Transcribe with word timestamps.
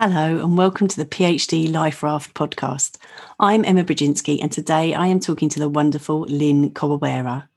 Hello, 0.00 0.44
and 0.44 0.56
welcome 0.56 0.86
to 0.86 0.96
the 0.96 1.04
PhD 1.04 1.68
Life 1.68 2.04
Raft 2.04 2.32
podcast. 2.32 2.98
I'm 3.40 3.64
Emma 3.64 3.82
Brodzinski, 3.82 4.38
and 4.40 4.52
today 4.52 4.94
I 4.94 5.08
am 5.08 5.18
talking 5.18 5.48
to 5.48 5.58
the 5.58 5.68
wonderful 5.68 6.20
Lynn 6.20 6.70
Koworera. 6.70 7.48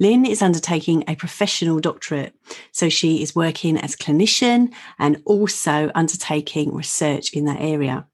Lynn 0.00 0.26
is 0.26 0.42
undertaking 0.42 1.04
a 1.06 1.14
professional 1.14 1.78
doctorate, 1.78 2.34
so 2.72 2.88
she 2.88 3.22
is 3.22 3.36
working 3.36 3.78
as 3.78 3.94
clinician 3.94 4.72
and 4.98 5.22
also 5.24 5.92
undertaking 5.94 6.74
research 6.74 7.32
in 7.32 7.44
that 7.44 7.60
area. 7.60 8.04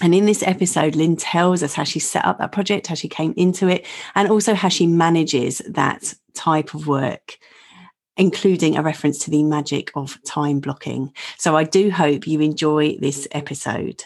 And 0.00 0.14
in 0.14 0.26
this 0.26 0.44
episode, 0.44 0.94
Lynn 0.94 1.16
tells 1.16 1.64
us 1.64 1.74
how 1.74 1.82
she 1.82 1.98
set 1.98 2.24
up 2.24 2.38
that 2.38 2.52
project, 2.52 2.86
how 2.86 2.94
she 2.94 3.08
came 3.08 3.34
into 3.36 3.66
it, 3.66 3.84
and 4.14 4.28
also 4.28 4.54
how 4.54 4.68
she 4.68 4.86
manages 4.86 5.58
that 5.66 6.14
type 6.34 6.72
of 6.72 6.86
work 6.86 7.36
including 8.16 8.76
a 8.76 8.82
reference 8.82 9.18
to 9.20 9.30
the 9.30 9.42
magic 9.42 9.90
of 9.94 10.18
time 10.24 10.60
blocking. 10.60 11.12
So 11.38 11.56
I 11.56 11.64
do 11.64 11.90
hope 11.90 12.26
you 12.26 12.40
enjoy 12.40 12.96
this 12.98 13.26
episode. 13.32 14.04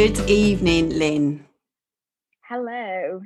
Good 0.00 0.30
evening, 0.30 0.90
Lynn. 0.90 1.44
Hello. 2.42 3.20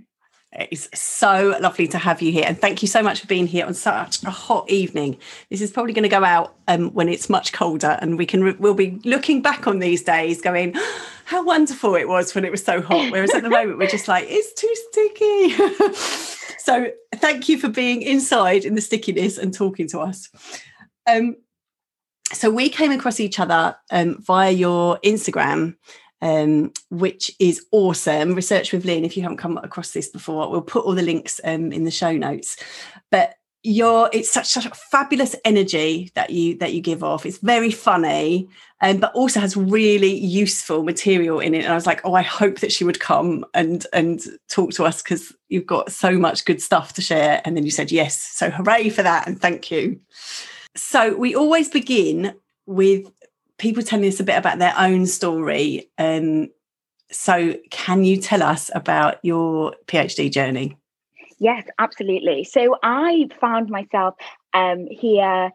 It's 0.52 0.88
so 0.98 1.54
lovely 1.60 1.86
to 1.88 1.98
have 1.98 2.22
you 2.22 2.32
here. 2.32 2.46
And 2.46 2.58
thank 2.58 2.80
you 2.80 2.88
so 2.88 3.02
much 3.02 3.20
for 3.20 3.26
being 3.26 3.46
here 3.46 3.66
on 3.66 3.74
such 3.74 4.22
a 4.24 4.30
hot 4.30 4.70
evening. 4.70 5.18
This 5.50 5.60
is 5.60 5.70
probably 5.70 5.92
going 5.92 6.04
to 6.04 6.08
go 6.08 6.24
out 6.24 6.54
um, 6.68 6.88
when 6.94 7.10
it's 7.10 7.28
much 7.28 7.52
colder 7.52 7.98
and 8.00 8.16
we 8.16 8.24
can, 8.24 8.42
re- 8.42 8.56
we'll 8.58 8.72
be 8.72 8.98
looking 9.04 9.42
back 9.42 9.66
on 9.66 9.80
these 9.80 10.02
days 10.02 10.40
going, 10.40 10.74
how 11.26 11.44
wonderful 11.44 11.94
it 11.94 12.08
was 12.08 12.34
when 12.34 12.42
it 12.42 12.50
was 12.50 12.64
so 12.64 12.80
hot. 12.80 13.12
Whereas 13.12 13.34
at 13.34 13.42
the 13.42 13.50
moment, 13.50 13.76
we're 13.76 13.86
just 13.86 14.08
like, 14.08 14.24
it's 14.30 14.54
too 14.54 14.74
sticky. 14.88 16.56
so 16.58 16.90
thank 17.16 17.50
you 17.50 17.58
for 17.58 17.68
being 17.68 18.00
inside 18.00 18.64
in 18.64 18.76
the 18.76 18.80
stickiness 18.80 19.36
and 19.36 19.52
talking 19.52 19.88
to 19.88 20.00
us. 20.00 20.30
Um, 21.06 21.36
so 22.32 22.48
we 22.48 22.70
came 22.70 22.92
across 22.92 23.20
each 23.20 23.38
other 23.38 23.76
um, 23.90 24.22
via 24.22 24.52
your 24.52 24.98
Instagram 25.04 25.76
um, 26.22 26.72
which 26.90 27.30
is 27.38 27.66
awesome. 27.72 28.34
Research 28.34 28.72
with 28.72 28.84
Lynn. 28.84 29.04
If 29.04 29.16
you 29.16 29.22
haven't 29.22 29.38
come 29.38 29.58
across 29.58 29.90
this 29.90 30.08
before, 30.08 30.50
we'll 30.50 30.62
put 30.62 30.84
all 30.84 30.94
the 30.94 31.02
links 31.02 31.40
um, 31.44 31.72
in 31.72 31.84
the 31.84 31.90
show 31.90 32.12
notes. 32.12 32.56
But 33.10 33.34
you're 33.64 34.10
it's 34.12 34.30
such, 34.30 34.48
such 34.48 34.66
a 34.66 34.70
fabulous 34.70 35.36
energy 35.44 36.10
that 36.14 36.30
you 36.30 36.56
that 36.58 36.72
you 36.72 36.80
give 36.80 37.04
off. 37.04 37.26
It's 37.26 37.38
very 37.38 37.70
funny, 37.70 38.48
um, 38.80 38.98
but 38.98 39.12
also 39.14 39.40
has 39.40 39.56
really 39.56 40.14
useful 40.14 40.84
material 40.84 41.40
in 41.40 41.54
it. 41.54 41.64
And 41.64 41.72
I 41.72 41.76
was 41.76 41.86
like, 41.86 42.00
oh, 42.04 42.14
I 42.14 42.22
hope 42.22 42.60
that 42.60 42.72
she 42.72 42.84
would 42.84 43.00
come 43.00 43.44
and 43.52 43.84
and 43.92 44.20
talk 44.48 44.72
to 44.74 44.84
us 44.84 45.02
because 45.02 45.32
you've 45.48 45.66
got 45.66 45.92
so 45.92 46.18
much 46.18 46.44
good 46.44 46.62
stuff 46.62 46.92
to 46.94 47.02
share. 47.02 47.42
And 47.44 47.56
then 47.56 47.64
you 47.64 47.70
said 47.70 47.92
yes, 47.92 48.16
so 48.16 48.48
hooray 48.48 48.88
for 48.88 49.02
that 49.02 49.26
and 49.26 49.40
thank 49.40 49.70
you. 49.70 50.00
So 50.74 51.16
we 51.16 51.34
always 51.34 51.68
begin 51.68 52.34
with 52.66 53.10
people 53.62 53.82
telling 53.82 54.08
us 54.08 54.18
a 54.18 54.24
bit 54.24 54.36
about 54.36 54.58
their 54.58 54.74
own 54.76 55.06
story. 55.06 55.88
Um, 55.96 56.48
so, 57.12 57.54
can 57.70 58.04
you 58.04 58.16
tell 58.16 58.42
us 58.42 58.70
about 58.74 59.16
your 59.22 59.76
PhD 59.86 60.30
journey? 60.30 60.76
Yes, 61.38 61.66
absolutely. 61.78 62.42
So, 62.44 62.76
I 62.82 63.28
found 63.40 63.70
myself 63.70 64.16
um, 64.52 64.88
here 64.90 65.52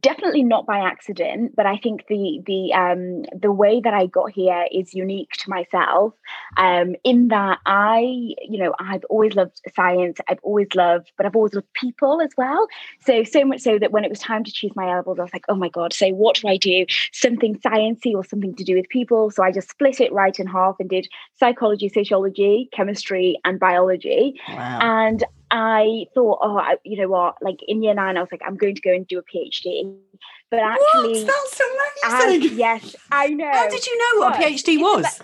definitely 0.00 0.42
not 0.42 0.66
by 0.66 0.78
accident 0.78 1.54
but 1.54 1.64
i 1.64 1.76
think 1.76 2.06
the 2.08 2.40
the 2.44 2.72
um 2.72 3.22
the 3.40 3.52
way 3.52 3.80
that 3.80 3.94
i 3.94 4.06
got 4.06 4.30
here 4.32 4.66
is 4.72 4.94
unique 4.94 5.30
to 5.32 5.48
myself 5.48 6.12
um 6.56 6.96
in 7.04 7.28
that 7.28 7.58
i 7.66 8.00
you 8.00 8.58
know 8.58 8.74
i've 8.80 9.04
always 9.04 9.34
loved 9.34 9.60
science 9.74 10.18
i've 10.28 10.40
always 10.42 10.66
loved 10.74 11.12
but 11.16 11.24
i've 11.24 11.36
always 11.36 11.54
loved 11.54 11.72
people 11.74 12.20
as 12.20 12.30
well. 12.36 12.66
So 13.00 13.22
so 13.22 13.44
much 13.44 13.60
so 13.60 13.78
that 13.78 13.92
when 13.92 14.04
it 14.04 14.10
was 14.10 14.18
time 14.18 14.42
to 14.44 14.52
choose 14.52 14.74
my 14.74 14.92
levels 14.92 15.18
i 15.18 15.22
was 15.22 15.32
like 15.32 15.44
oh 15.48 15.54
my 15.54 15.68
god 15.68 15.92
so 15.92 16.08
what 16.10 16.36
do 16.36 16.48
i 16.48 16.56
do? 16.56 16.84
Something 17.12 17.58
sciencey 17.58 18.14
or 18.14 18.24
something 18.24 18.54
to 18.56 18.64
do 18.64 18.74
with 18.74 18.88
people? 18.88 19.30
So 19.30 19.42
i 19.42 19.52
just 19.52 19.70
split 19.70 20.00
it 20.00 20.12
right 20.12 20.38
in 20.38 20.46
half 20.46 20.76
and 20.80 20.90
did 20.90 21.06
psychology 21.38 21.88
sociology 21.88 22.68
chemistry 22.72 23.38
and 23.44 23.60
biology. 23.60 24.40
Wow. 24.48 24.78
and 24.80 25.24
I 25.50 26.06
thought, 26.14 26.38
oh, 26.42 26.58
I, 26.58 26.76
you 26.84 27.00
know 27.00 27.08
what? 27.08 27.36
Like 27.40 27.60
in 27.66 27.82
year 27.82 27.94
nine, 27.94 28.16
I 28.16 28.20
was 28.20 28.30
like, 28.32 28.42
I'm 28.44 28.56
going 28.56 28.74
to 28.74 28.80
go 28.80 28.92
and 28.92 29.06
do 29.06 29.18
a 29.18 29.22
PhD. 29.22 29.96
But 30.50 30.60
actually, 30.60 31.24
what? 31.24 31.26
that's 31.26 31.60
amazing. 31.60 32.52
I, 32.52 32.54
yes, 32.54 32.96
I 33.10 33.28
know. 33.28 33.50
How 33.50 33.68
did 33.68 33.86
you 33.86 33.98
know 33.98 34.20
what 34.20 34.36
a 34.36 34.38
PhD 34.38 34.80
was? 34.80 35.20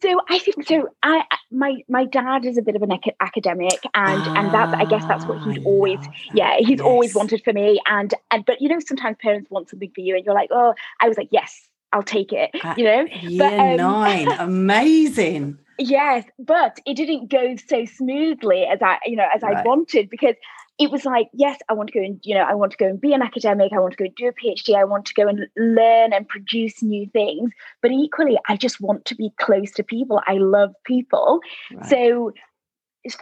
So 0.00 0.20
I 0.28 0.38
think 0.38 0.66
so. 0.66 0.88
I 1.02 1.24
my 1.50 1.78
my 1.88 2.04
dad 2.04 2.44
is 2.44 2.56
a 2.56 2.62
bit 2.62 2.76
of 2.76 2.82
an 2.82 2.92
academic, 3.20 3.80
and 3.94 4.22
ah, 4.22 4.34
and 4.36 4.54
that 4.54 4.74
I 4.74 4.84
guess 4.84 5.04
that's 5.06 5.24
what 5.24 5.42
he's 5.42 5.64
always 5.64 5.98
yeah 6.32 6.56
he's 6.58 6.78
yes. 6.78 6.80
always 6.80 7.14
wanted 7.16 7.42
for 7.42 7.52
me. 7.52 7.80
And 7.86 8.14
and 8.30 8.44
but 8.46 8.60
you 8.60 8.68
know 8.68 8.78
sometimes 8.78 9.16
parents 9.20 9.50
want 9.50 9.68
something 9.68 9.90
for 9.92 10.00
you, 10.00 10.14
and 10.14 10.24
you're 10.24 10.36
like 10.36 10.50
oh 10.52 10.74
I 11.00 11.08
was 11.08 11.16
like 11.16 11.30
yes 11.32 11.68
I'll 11.92 12.02
take 12.02 12.32
it. 12.32 12.50
you 12.76 12.84
know, 12.84 13.06
year 13.22 13.38
but, 13.38 13.58
um, 13.58 13.76
nine, 13.76 14.28
amazing. 14.38 15.58
Yes, 15.78 16.24
but 16.38 16.80
it 16.86 16.94
didn't 16.94 17.30
go 17.30 17.54
so 17.68 17.84
smoothly 17.84 18.64
as 18.64 18.80
I, 18.82 18.98
you 19.06 19.16
know, 19.16 19.26
as 19.34 19.42
right. 19.42 19.58
I 19.58 19.62
wanted 19.62 20.10
because 20.10 20.34
it 20.78 20.92
was 20.92 21.04
like, 21.04 21.28
yes, 21.32 21.58
I 21.68 21.72
want 21.72 21.88
to 21.88 21.98
go 21.98 22.04
and, 22.04 22.20
you 22.22 22.34
know, 22.34 22.42
I 22.42 22.54
want 22.54 22.70
to 22.72 22.78
go 22.78 22.86
and 22.86 23.00
be 23.00 23.12
an 23.12 23.22
academic. 23.22 23.72
I 23.72 23.80
want 23.80 23.92
to 23.92 23.96
go 23.96 24.04
and 24.04 24.14
do 24.14 24.28
a 24.28 24.32
PhD. 24.32 24.76
I 24.76 24.84
want 24.84 25.06
to 25.06 25.14
go 25.14 25.26
and 25.26 25.46
learn 25.56 26.12
and 26.12 26.28
produce 26.28 26.82
new 26.82 27.08
things. 27.12 27.50
But 27.82 27.90
equally, 27.90 28.38
I 28.48 28.56
just 28.56 28.80
want 28.80 29.04
to 29.06 29.16
be 29.16 29.32
close 29.40 29.72
to 29.72 29.82
people. 29.82 30.20
I 30.28 30.34
love 30.34 30.72
people. 30.84 31.40
Right. 31.72 31.86
So 31.86 32.32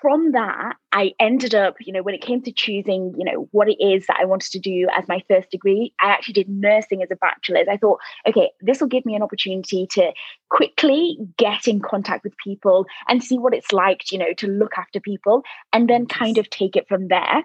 from 0.00 0.32
that, 0.32 0.76
I 0.92 1.12
ended 1.20 1.54
up, 1.54 1.76
you 1.80 1.92
know, 1.92 2.02
when 2.02 2.14
it 2.14 2.22
came 2.22 2.42
to 2.42 2.52
choosing, 2.52 3.14
you 3.16 3.24
know, 3.24 3.48
what 3.52 3.68
it 3.68 3.76
is 3.80 4.06
that 4.06 4.18
I 4.20 4.24
wanted 4.24 4.50
to 4.52 4.58
do 4.58 4.88
as 4.96 5.06
my 5.06 5.22
first 5.28 5.50
degree, 5.50 5.92
I 6.00 6.08
actually 6.08 6.34
did 6.34 6.48
nursing 6.48 7.02
as 7.02 7.10
a 7.10 7.16
bachelor's. 7.16 7.68
I 7.68 7.76
thought, 7.76 7.98
okay, 8.26 8.50
this 8.60 8.80
will 8.80 8.88
give 8.88 9.04
me 9.06 9.14
an 9.14 9.22
opportunity 9.22 9.86
to 9.92 10.12
quickly 10.48 11.18
get 11.36 11.68
in 11.68 11.80
contact 11.80 12.24
with 12.24 12.32
people 12.42 12.86
and 13.08 13.22
see 13.22 13.38
what 13.38 13.54
it's 13.54 13.72
like, 13.72 14.10
you 14.10 14.18
know, 14.18 14.32
to 14.34 14.46
look 14.46 14.72
after 14.76 14.98
people 14.98 15.42
and 15.72 15.88
then 15.88 16.06
kind 16.06 16.38
of 16.38 16.48
take 16.50 16.74
it 16.74 16.88
from 16.88 17.08
there. 17.08 17.44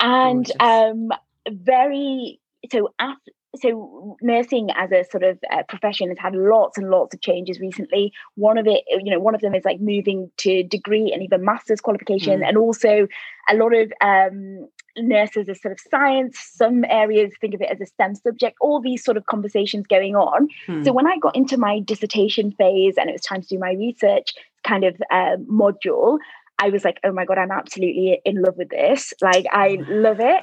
And 0.00 0.50
um, 0.60 1.10
very, 1.48 2.40
so 2.70 2.92
after, 2.98 3.32
so 3.60 4.16
nursing 4.20 4.70
as 4.76 4.90
a 4.92 5.04
sort 5.10 5.22
of 5.22 5.38
uh, 5.50 5.62
profession 5.68 6.08
has 6.08 6.18
had 6.18 6.34
lots 6.34 6.78
and 6.78 6.90
lots 6.90 7.14
of 7.14 7.20
changes 7.20 7.60
recently 7.60 8.12
one 8.34 8.58
of 8.58 8.66
it 8.66 8.82
you 8.88 9.10
know 9.10 9.20
one 9.20 9.34
of 9.34 9.40
them 9.40 9.54
is 9.54 9.64
like 9.64 9.80
moving 9.80 10.30
to 10.36 10.62
degree 10.64 11.12
and 11.12 11.22
even 11.22 11.44
master's 11.44 11.80
qualification 11.80 12.40
mm. 12.40 12.48
and 12.48 12.56
also 12.56 13.06
a 13.50 13.54
lot 13.54 13.74
of 13.74 13.92
um, 14.00 14.68
nurses 14.96 15.48
as 15.48 15.60
sort 15.60 15.72
of 15.72 15.78
science 15.90 16.38
some 16.38 16.84
areas 16.84 17.32
think 17.40 17.54
of 17.54 17.60
it 17.60 17.70
as 17.70 17.80
a 17.80 17.86
stem 17.86 18.14
subject 18.14 18.56
all 18.60 18.80
these 18.80 19.04
sort 19.04 19.16
of 19.16 19.26
conversations 19.26 19.86
going 19.86 20.14
on 20.14 20.48
mm. 20.66 20.84
so 20.84 20.92
when 20.92 21.06
i 21.06 21.16
got 21.18 21.34
into 21.34 21.56
my 21.56 21.80
dissertation 21.80 22.52
phase 22.52 22.94
and 22.96 23.08
it 23.08 23.12
was 23.12 23.22
time 23.22 23.42
to 23.42 23.48
do 23.48 23.58
my 23.58 23.72
research 23.72 24.32
kind 24.64 24.84
of 24.84 24.94
uh, 25.10 25.36
module 25.50 26.18
I 26.58 26.68
was 26.68 26.84
like, 26.84 27.00
oh 27.04 27.12
my 27.12 27.24
God, 27.24 27.36
I'm 27.36 27.50
absolutely 27.50 28.20
in 28.24 28.40
love 28.40 28.56
with 28.56 28.68
this. 28.68 29.12
Like, 29.20 29.44
I 29.50 29.78
love 29.88 30.20
it. 30.20 30.42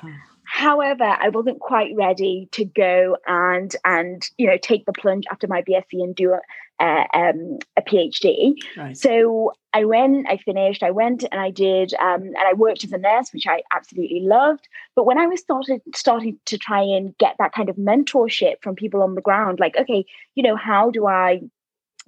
However, 0.54 1.06
I 1.06 1.30
wasn't 1.30 1.62
quite 1.62 1.96
ready 1.96 2.50
to 2.52 2.66
go 2.66 3.16
and 3.26 3.74
and 3.86 4.30
you 4.38 4.48
know 4.48 4.58
take 4.58 4.86
the 4.86 4.92
plunge 4.92 5.24
after 5.32 5.48
my 5.48 5.62
BSc 5.62 5.94
and 5.94 6.14
do 6.14 6.34
a, 6.34 6.42
a, 6.84 7.08
um, 7.14 7.60
a 7.78 7.82
PhD. 7.82 8.56
Right. 8.76 8.98
So 8.98 9.54
I 9.74 9.86
went, 9.86 10.28
I 10.30 10.36
finished, 10.36 10.84
I 10.84 10.92
went 10.92 11.24
and 11.32 11.40
I 11.40 11.52
did, 11.52 11.94
um, 11.94 12.24
and 12.24 12.38
I 12.38 12.52
worked 12.52 12.84
as 12.84 12.92
a 12.92 12.98
nurse, 12.98 13.32
which 13.32 13.48
I 13.48 13.64
absolutely 13.74 14.20
loved. 14.20 14.68
But 14.94 15.06
when 15.06 15.18
I 15.18 15.26
was 15.26 15.40
started 15.40 15.82
starting 15.96 16.38
to 16.48 16.58
try 16.58 16.82
and 16.82 17.18
get 17.18 17.38
that 17.40 17.54
kind 17.54 17.70
of 17.70 17.78
mentorship 17.78 18.56
from 18.62 18.76
people 18.76 19.02
on 19.04 19.16
the 19.16 19.22
ground, 19.22 19.62
like, 19.62 19.78
okay, 19.78 20.06
you 20.36 20.44
know, 20.44 20.58
how 20.58 20.92
do 20.92 21.08
I 21.08 21.40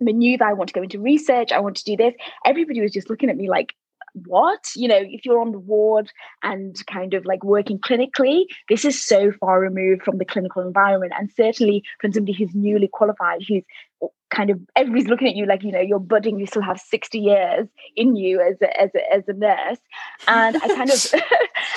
maneuver? 0.02 0.44
I 0.44 0.52
want 0.52 0.68
to 0.68 0.74
go 0.74 0.84
into 0.84 1.00
research. 1.00 1.54
I 1.54 1.62
want 1.62 1.78
to 1.78 1.86
do 1.86 1.96
this. 1.96 2.14
Everybody 2.46 2.82
was 2.82 2.92
just 2.92 3.10
looking 3.10 3.30
at 3.30 3.38
me 3.38 3.50
like, 3.50 3.74
what? 4.14 4.64
You 4.76 4.88
know 4.88 5.00
if 5.02 5.26
you're 5.26 5.42
on 5.42 5.52
the 5.52 5.60
ward 5.60 6.12
and 6.42 6.76
kind 6.88 7.14
of 7.14 7.26
like 7.26 7.44
working 7.44 7.80
clinically 7.80 8.44
this 8.70 8.86
is 8.86 9.04
so 9.04 9.32
far 9.32 9.60
removed 9.60 10.04
from 10.04 10.18
the 10.18 10.26
clinical 10.26 10.62
environment. 10.62 11.14
And 11.18 11.32
certainly 11.36 11.84
from 12.00 12.14
somebody 12.14 12.34
who's 12.34 12.54
newly 12.54 12.88
qualified 12.88 13.42
who's 13.48 13.64
kind 14.30 14.50
of 14.50 14.60
everybody's 14.76 15.08
looking 15.08 15.28
at 15.28 15.36
you 15.36 15.46
like 15.46 15.64
you 15.64 15.72
know 15.72 15.80
you're 15.80 16.00
budding 16.00 16.40
you 16.40 16.48
still 16.48 16.64
have 16.64 16.80
60 16.80 17.20
years 17.20 17.68
in 17.96 18.16
you 18.16 18.42
as 18.42 18.56
a, 18.62 18.82
as 18.82 18.90
a, 18.96 19.14
as 19.14 19.24
a 19.28 19.34
nurse. 19.34 19.78
And 20.28 20.58
i 20.58 20.68
kind 20.68 20.90
of 20.90 21.14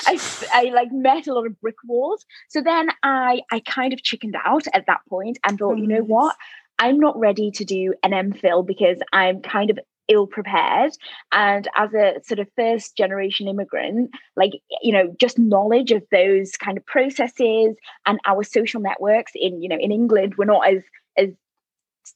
I, 0.07 0.19
I 0.53 0.63
like 0.73 0.91
met 0.91 1.27
a 1.27 1.33
lot 1.33 1.45
of 1.45 1.59
brick 1.61 1.75
walls. 1.85 2.25
So 2.49 2.61
then 2.61 2.89
i 3.03 3.41
i 3.51 3.59
kind 3.61 3.93
of 3.93 4.03
chickened 4.03 4.35
out 4.45 4.65
at 4.73 4.85
that 4.87 5.01
point 5.09 5.37
and 5.45 5.57
thought 5.57 5.77
you 5.77 5.87
know 5.87 5.99
oh, 5.99 6.05
what? 6.05 6.35
I'm 6.79 6.99
not 6.99 7.17
ready 7.17 7.49
to 7.51 7.65
do 7.65 7.95
an 8.03 8.11
MPhil 8.11 8.65
because 8.65 8.97
I'm 9.11 9.41
kind 9.41 9.71
of 9.71 9.79
ill 10.07 10.27
prepared 10.27 10.91
and 11.31 11.67
as 11.75 11.93
a 11.93 12.15
sort 12.23 12.39
of 12.39 12.47
first 12.55 12.95
generation 12.95 13.47
immigrant 13.47 14.09
like 14.35 14.51
you 14.81 14.91
know 14.91 15.13
just 15.19 15.37
knowledge 15.37 15.91
of 15.91 16.03
those 16.11 16.51
kind 16.53 16.77
of 16.77 16.85
processes 16.85 17.75
and 18.05 18.19
our 18.25 18.43
social 18.43 18.81
networks 18.81 19.33
in 19.35 19.61
you 19.61 19.69
know 19.69 19.77
in 19.77 19.91
england 19.91 20.35
we're 20.37 20.45
not 20.45 20.67
as 20.67 20.81
as 21.17 21.29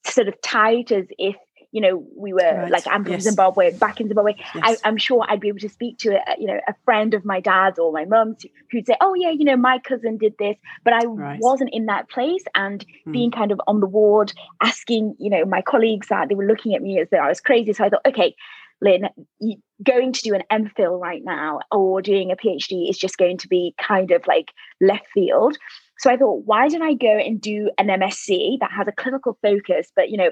sort 0.06 0.28
of 0.28 0.40
tight 0.42 0.92
as 0.92 1.06
if 1.18 1.36
you 1.72 1.82
know, 1.82 2.06
we 2.16 2.34
were 2.34 2.40
right. 2.40 2.72
like 2.72 2.86
I'm 2.88 3.04
from 3.04 3.14
yes. 3.14 3.24
Zimbabwe, 3.24 3.72
back 3.78 4.02
in 4.02 4.08
Zimbabwe. 4.08 4.34
Yes. 4.56 4.80
I, 4.84 4.90
am 4.90 4.98
sure 4.98 5.26
I'd 5.28 5.40
be 5.40 5.48
able 5.48 5.60
to 5.60 5.70
speak 5.70 5.98
to 6.00 6.16
a, 6.16 6.36
you 6.38 6.48
know 6.48 6.60
a 6.68 6.74
friend 6.86 7.14
of 7.14 7.24
my 7.24 7.40
dad's 7.40 7.80
or 7.80 7.92
my 7.92 8.06
mum's 8.06 8.46
who'd 8.72 8.86
say, 8.86 8.96
"Oh 9.02 9.14
yeah, 9.16 9.32
you 9.32 9.46
know, 9.46 9.56
my 9.56 9.80
cousin 9.80 10.18
did 10.18 10.36
this," 10.38 10.58
but 10.84 10.94
I 10.94 11.06
right. 11.06 11.40
wasn't 11.42 11.70
in 11.74 11.86
that 11.86 12.10
place. 12.10 12.44
And 12.56 12.86
mm. 13.08 13.14
being 13.14 13.32
kind 13.32 13.52
of 13.52 13.62
on 13.68 13.80
the 13.80 13.88
ward, 13.88 14.34
asking 14.62 15.16
you 15.20 15.30
know 15.30 15.46
my 15.46 15.62
colleagues 15.62 16.08
that 16.10 16.30
they 16.30 16.36
were 16.36 16.48
looking 16.48 16.76
at 16.76 16.82
me 16.82 17.00
as 17.00 17.08
though 17.10 17.18
I 17.18 17.30
was 17.30 17.40
crazy. 17.40 17.74
So 17.74 17.86
I 17.86 17.90
thought, 17.90 18.06
okay, 18.06 18.36
Lynn, 18.82 19.10
going 19.84 20.12
to 20.12 20.22
do 20.22 20.34
an 20.34 20.44
MPhil 20.52 21.00
right 21.00 21.22
now 21.24 21.60
or 21.72 22.02
doing 22.02 22.32
a 22.32 22.36
PhD 22.36 22.90
is 22.90 22.98
just 22.98 23.18
going 23.18 23.38
to 23.38 23.48
be 23.48 23.76
kind 23.80 24.12
of 24.12 24.26
like 24.28 24.52
left 24.82 25.08
field. 25.14 25.58
So 26.00 26.10
I 26.10 26.18
thought, 26.18 26.44
why 26.46 26.68
don't 26.68 26.82
I 26.82 26.96
go 26.96 27.16
and 27.16 27.40
do 27.40 27.70
an 27.78 27.88
MSc 27.88 28.60
that 28.60 28.72
has 28.72 28.88
a 28.88 28.92
clinical 28.92 29.38
focus, 29.44 29.92
but 29.96 30.10
you 30.10 30.18
know, 30.18 30.32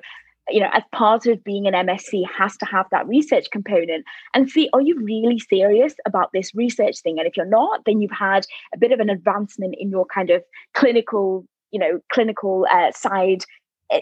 you 0.52 0.60
know, 0.60 0.70
as 0.74 0.84
part 0.92 1.26
of 1.26 1.44
being 1.44 1.68
an 1.68 1.74
MSc 1.74 2.24
has 2.38 2.58
to 2.58 2.66
have 2.66 2.86
that 2.92 3.08
research 3.08 3.50
component 3.52 4.06
and 4.34 4.50
see, 4.50 4.70
are 4.74 4.82
you 4.82 5.00
really 5.02 5.40
serious 5.40 5.94
about 6.06 6.30
this 6.34 6.54
research 6.56 7.02
thing? 7.02 7.18
And 7.20 7.28
if 7.28 7.36
you're 7.38 7.46
not, 7.46 7.82
then 7.86 8.02
you've 8.02 8.12
had 8.12 8.46
a 8.74 8.78
bit 8.78 8.92
of 8.92 9.00
an 9.00 9.10
advancement 9.10 9.76
in 9.78 9.90
your 9.90 10.06
kind 10.06 10.30
of 10.30 10.44
clinical, 10.74 11.46
you 11.72 11.80
know, 11.80 12.00
clinical 12.12 12.66
uh, 12.72 12.92
side 12.92 13.44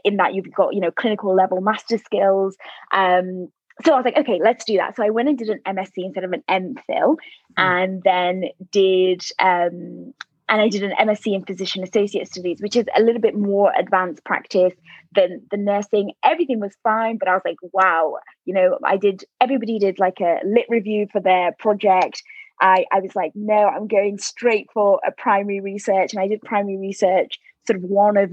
in 0.04 0.18
that 0.18 0.34
you've 0.34 0.52
got, 0.54 0.74
you 0.74 0.82
know, 0.82 0.92
clinical 0.92 1.34
level 1.34 1.62
master 1.62 1.98
skills. 1.98 2.56
Um, 2.92 3.48
so 3.86 3.94
I 3.94 3.98
was 3.98 4.06
like, 4.06 4.18
okay, 4.18 4.40
let's 4.44 4.66
do 4.66 4.78
that. 4.78 4.96
So 4.96 5.04
I 5.04 5.12
went 5.12 5.30
and 5.30 5.38
did 5.38 5.50
an 5.50 5.62
MSc 5.68 5.92
instead 5.98 6.24
of 6.24 6.34
an 6.34 6.44
MPhil, 6.50 7.16
mm. 7.16 7.18
and 7.58 8.02
then 8.04 8.46
did 8.72 9.24
um, 9.40 10.14
and 10.50 10.62
I 10.62 10.70
did 10.70 10.84
an 10.84 10.94
MSc 11.00 11.34
in 11.34 11.44
Physician 11.44 11.84
Associate 11.84 12.28
Studies, 12.28 12.62
which 12.62 12.76
is 12.76 12.86
a 12.96 13.02
little 13.02 13.22
bit 13.22 13.36
more 13.36 13.72
advanced 13.78 14.24
practice 14.24 14.74
than 15.14 15.46
the 15.52 15.58
nursing. 15.58 16.14
Everything 16.24 16.60
was 16.60 16.76
fine, 16.84 17.18
but 17.18 17.28
I 17.28 17.34
was 17.34 17.42
like, 17.44 17.58
wow, 17.74 18.18
you 18.46 18.54
know, 18.54 18.78
I 18.84 18.98
did, 18.98 19.24
everybody 19.42 19.78
did 19.80 20.00
like 20.00 20.20
a 20.22 20.40
lit 20.46 20.66
review 20.70 21.08
for 21.12 21.20
their 21.20 21.52
project. 21.60 22.24
I, 22.62 22.86
I 22.92 23.02
was 23.02 23.16
like, 23.16 23.34
no, 23.36 23.68
I'm 23.68 23.88
going 23.88 24.18
straight 24.20 24.68
for 24.74 25.02
a 25.06 25.12
primary 25.12 25.60
research. 25.60 26.14
And 26.14 26.22
I 26.22 26.28
did 26.28 26.42
primary 26.42 26.78
research, 26.78 27.40
sort 27.66 27.78
of 27.78 27.84
one 27.84 28.16
of 28.18 28.32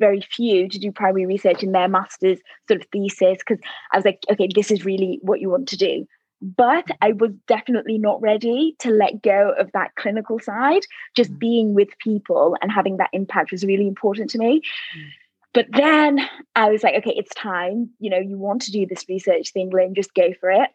very 0.00 0.22
few 0.22 0.68
to 0.68 0.78
do 0.78 0.90
primary 0.90 1.26
research 1.26 1.62
in 1.62 1.72
their 1.72 1.88
master's 1.88 2.38
sort 2.68 2.80
of 2.80 2.86
thesis, 2.90 3.38
because 3.38 3.58
I 3.92 3.98
was 3.98 4.04
like, 4.04 4.20
okay, 4.30 4.48
this 4.52 4.70
is 4.70 4.84
really 4.84 5.20
what 5.22 5.40
you 5.40 5.50
want 5.50 5.68
to 5.68 5.76
do 5.76 6.06
but 6.40 6.86
I 7.00 7.12
was 7.12 7.32
definitely 7.46 7.98
not 7.98 8.20
ready 8.20 8.76
to 8.80 8.90
let 8.90 9.22
go 9.22 9.54
of 9.58 9.72
that 9.72 9.94
clinical 9.96 10.38
side. 10.38 10.82
Just 11.16 11.32
mm. 11.32 11.38
being 11.38 11.74
with 11.74 11.88
people 11.98 12.56
and 12.60 12.70
having 12.70 12.98
that 12.98 13.10
impact 13.12 13.52
was 13.52 13.64
really 13.64 13.86
important 13.86 14.30
to 14.30 14.38
me. 14.38 14.60
Mm. 14.96 15.08
But 15.54 15.66
then 15.72 16.20
I 16.56 16.70
was 16.70 16.82
like, 16.82 16.96
okay, 16.96 17.14
it's 17.16 17.34
time. 17.34 17.90
You 18.00 18.10
know, 18.10 18.18
you 18.18 18.36
want 18.36 18.62
to 18.62 18.72
do 18.72 18.86
this 18.86 19.08
research 19.08 19.52
thing, 19.52 19.70
Lynn, 19.70 19.94
just 19.94 20.12
go 20.12 20.34
for 20.40 20.50
it. 20.50 20.68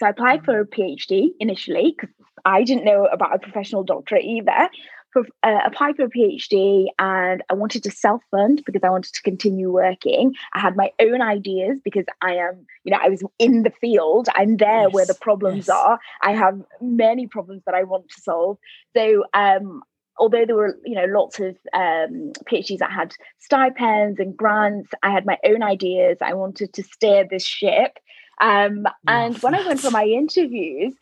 So 0.00 0.06
I 0.06 0.10
applied 0.10 0.44
for 0.44 0.58
a 0.58 0.66
PhD 0.66 1.28
initially 1.38 1.94
because 1.96 2.14
I 2.44 2.64
didn't 2.64 2.84
know 2.84 3.06
about 3.06 3.34
a 3.34 3.38
professional 3.38 3.84
doctorate 3.84 4.24
either 4.24 4.68
uh, 5.16 5.58
applied 5.64 5.96
for 5.96 6.04
a 6.04 6.10
PhD 6.10 6.86
and 6.98 7.42
I 7.50 7.54
wanted 7.54 7.82
to 7.84 7.90
self 7.90 8.22
fund 8.30 8.62
because 8.64 8.82
I 8.84 8.90
wanted 8.90 9.12
to 9.14 9.22
continue 9.22 9.70
working. 9.70 10.34
I 10.54 10.60
had 10.60 10.76
my 10.76 10.92
own 11.00 11.22
ideas 11.22 11.78
because 11.84 12.04
I 12.22 12.34
am, 12.34 12.66
you 12.84 12.92
know, 12.92 12.98
I 13.02 13.08
was 13.08 13.22
in 13.38 13.62
the 13.62 13.72
field. 13.80 14.28
I'm 14.34 14.56
there 14.56 14.84
yes, 14.84 14.92
where 14.92 15.06
the 15.06 15.14
problems 15.14 15.68
yes. 15.68 15.70
are. 15.70 15.98
I 16.22 16.32
have 16.32 16.60
many 16.80 17.26
problems 17.26 17.62
that 17.66 17.74
I 17.74 17.84
want 17.84 18.08
to 18.10 18.20
solve. 18.20 18.58
So, 18.96 19.24
um, 19.34 19.82
although 20.18 20.44
there 20.44 20.56
were, 20.56 20.78
you 20.84 20.94
know, 20.94 21.06
lots 21.06 21.40
of 21.40 21.56
um, 21.72 22.32
PhDs 22.48 22.78
that 22.78 22.92
had 22.92 23.14
stipends 23.38 24.20
and 24.20 24.36
grants, 24.36 24.90
I 25.02 25.10
had 25.10 25.26
my 25.26 25.38
own 25.44 25.62
ideas. 25.62 26.18
I 26.20 26.34
wanted 26.34 26.72
to 26.74 26.82
steer 26.82 27.26
this 27.28 27.44
ship. 27.44 27.98
Um, 28.40 28.86
and 29.06 29.36
when 29.38 29.54
I 29.54 29.66
went 29.66 29.80
for 29.80 29.90
my 29.90 30.04
interviews, 30.04 30.94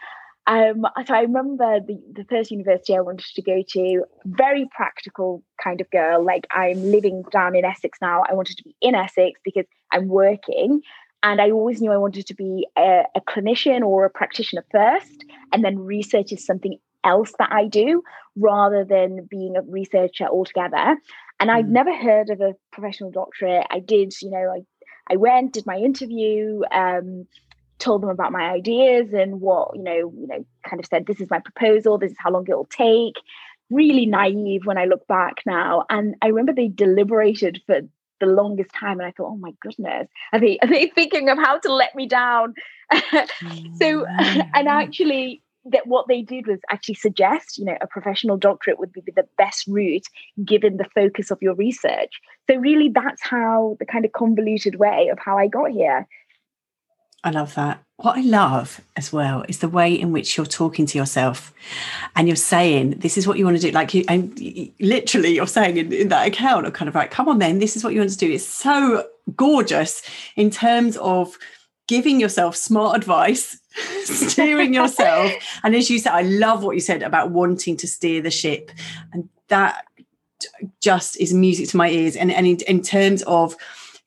um, 0.48 0.86
so 1.06 1.14
I 1.14 1.20
remember 1.20 1.78
the, 1.78 2.00
the 2.10 2.24
first 2.24 2.50
university 2.50 2.96
I 2.96 3.00
wanted 3.00 3.26
to 3.34 3.42
go 3.42 3.62
to, 3.68 4.04
very 4.24 4.66
practical 4.74 5.44
kind 5.62 5.80
of 5.80 5.90
girl. 5.90 6.24
Like 6.24 6.46
I'm 6.50 6.82
living 6.90 7.22
down 7.30 7.54
in 7.54 7.66
Essex 7.66 7.98
now. 8.00 8.24
I 8.28 8.32
wanted 8.32 8.56
to 8.56 8.64
be 8.64 8.74
in 8.80 8.94
Essex 8.94 9.38
because 9.44 9.66
I'm 9.92 10.08
working. 10.08 10.80
And 11.22 11.40
I 11.40 11.50
always 11.50 11.82
knew 11.82 11.92
I 11.92 11.98
wanted 11.98 12.26
to 12.28 12.34
be 12.34 12.66
a, 12.78 13.02
a 13.14 13.20
clinician 13.20 13.82
or 13.82 14.06
a 14.06 14.10
practitioner 14.10 14.64
first, 14.70 15.24
and 15.52 15.64
then 15.64 15.78
research 15.80 16.32
is 16.32 16.46
something 16.46 16.78
else 17.04 17.32
that 17.38 17.52
I 17.52 17.66
do 17.66 18.02
rather 18.36 18.84
than 18.84 19.26
being 19.28 19.56
a 19.56 19.62
researcher 19.62 20.26
altogether. 20.26 20.96
And 21.40 21.50
I'd 21.50 21.66
mm. 21.66 21.70
never 21.70 21.94
heard 21.94 22.30
of 22.30 22.40
a 22.40 22.54
professional 22.72 23.10
doctorate. 23.10 23.66
I 23.70 23.80
did, 23.80 24.14
you 24.22 24.30
know, 24.30 24.54
I, 24.56 24.60
I 25.12 25.16
went, 25.16 25.54
did 25.54 25.66
my 25.66 25.76
interview, 25.76 26.60
um, 26.72 27.26
told 27.78 28.02
them 28.02 28.10
about 28.10 28.32
my 28.32 28.50
ideas 28.50 29.12
and 29.12 29.40
what 29.40 29.70
you 29.74 29.82
know 29.82 30.12
you 30.16 30.26
know 30.26 30.44
kind 30.68 30.80
of 30.80 30.86
said 30.86 31.06
this 31.06 31.20
is 31.20 31.30
my 31.30 31.38
proposal. 31.38 31.98
This 31.98 32.12
is 32.12 32.18
how 32.18 32.30
long 32.30 32.44
it 32.48 32.56
will 32.56 32.66
take. 32.66 33.14
Really 33.70 34.06
naive 34.06 34.64
when 34.64 34.78
i 34.78 34.84
look 34.84 35.06
back 35.06 35.36
now. 35.46 35.84
And 35.90 36.14
i 36.22 36.28
remember 36.28 36.52
they 36.52 36.68
deliberated 36.68 37.62
for 37.66 37.80
the 38.20 38.26
longest 38.26 38.72
time 38.72 38.98
and 38.98 39.06
i 39.06 39.12
thought 39.12 39.30
oh 39.32 39.36
my 39.36 39.52
goodness. 39.60 40.08
Are 40.32 40.40
they 40.40 40.58
are 40.60 40.68
they 40.68 40.86
thinking 40.94 41.28
of 41.28 41.38
how 41.38 41.58
to 41.58 41.72
let 41.72 41.94
me 41.94 42.06
down? 42.06 42.54
So 43.80 44.06
and 44.06 44.68
actually 44.68 45.42
that 45.70 45.86
what 45.86 46.08
they 46.08 46.22
did 46.22 46.46
was 46.46 46.60
actually 46.70 46.94
suggest 46.94 47.58
you 47.58 47.64
know 47.64 47.76
a 47.80 47.86
professional 47.86 48.38
doctorate 48.38 48.78
would 48.78 48.92
be 48.92 49.02
the 49.14 49.28
best 49.36 49.66
route 49.66 50.06
given 50.44 50.78
the 50.78 50.86
focus 50.94 51.30
of 51.30 51.38
your 51.42 51.54
research. 51.54 52.14
So 52.48 52.56
really 52.56 52.88
that's 52.88 53.22
how 53.22 53.76
the 53.78 53.86
kind 53.86 54.04
of 54.04 54.12
convoluted 54.12 54.76
way 54.76 55.08
of 55.12 55.18
how 55.18 55.36
i 55.38 55.46
got 55.46 55.70
here 55.70 56.06
I 57.24 57.30
love 57.30 57.54
that. 57.56 57.82
What 57.96 58.16
I 58.16 58.20
love 58.20 58.80
as 58.96 59.12
well 59.12 59.44
is 59.48 59.58
the 59.58 59.68
way 59.68 59.92
in 59.92 60.12
which 60.12 60.36
you're 60.36 60.46
talking 60.46 60.86
to 60.86 60.98
yourself 60.98 61.52
and 62.14 62.28
you're 62.28 62.36
saying, 62.36 62.90
this 62.90 63.18
is 63.18 63.26
what 63.26 63.38
you 63.38 63.44
want 63.44 63.56
to 63.56 63.62
do. 63.62 63.72
Like, 63.72 63.92
you, 63.92 64.04
and 64.08 64.38
literally, 64.78 65.34
you're 65.34 65.48
saying 65.48 65.76
in, 65.78 65.92
in 65.92 66.08
that 66.08 66.28
account, 66.28 66.66
or 66.66 66.70
kind 66.70 66.88
of 66.88 66.94
like, 66.94 67.10
come 67.10 67.28
on, 67.28 67.40
then, 67.40 67.58
this 67.58 67.76
is 67.76 67.82
what 67.82 67.92
you 67.92 68.00
want 68.00 68.12
to 68.12 68.16
do. 68.16 68.30
It's 68.30 68.46
so 68.46 69.04
gorgeous 69.34 70.02
in 70.36 70.50
terms 70.50 70.96
of 70.98 71.36
giving 71.88 72.20
yourself 72.20 72.54
smart 72.54 72.96
advice, 72.96 73.58
steering 74.04 74.72
yourself. 74.74 75.32
and 75.64 75.74
as 75.74 75.90
you 75.90 75.98
said, 75.98 76.12
I 76.12 76.22
love 76.22 76.62
what 76.62 76.76
you 76.76 76.80
said 76.80 77.02
about 77.02 77.30
wanting 77.30 77.76
to 77.78 77.88
steer 77.88 78.22
the 78.22 78.30
ship. 78.30 78.70
And 79.12 79.28
that 79.48 79.84
just 80.80 81.16
is 81.16 81.34
music 81.34 81.68
to 81.70 81.76
my 81.76 81.90
ears. 81.90 82.14
And, 82.14 82.30
and 82.30 82.46
in, 82.46 82.58
in 82.68 82.80
terms 82.80 83.22
of 83.22 83.56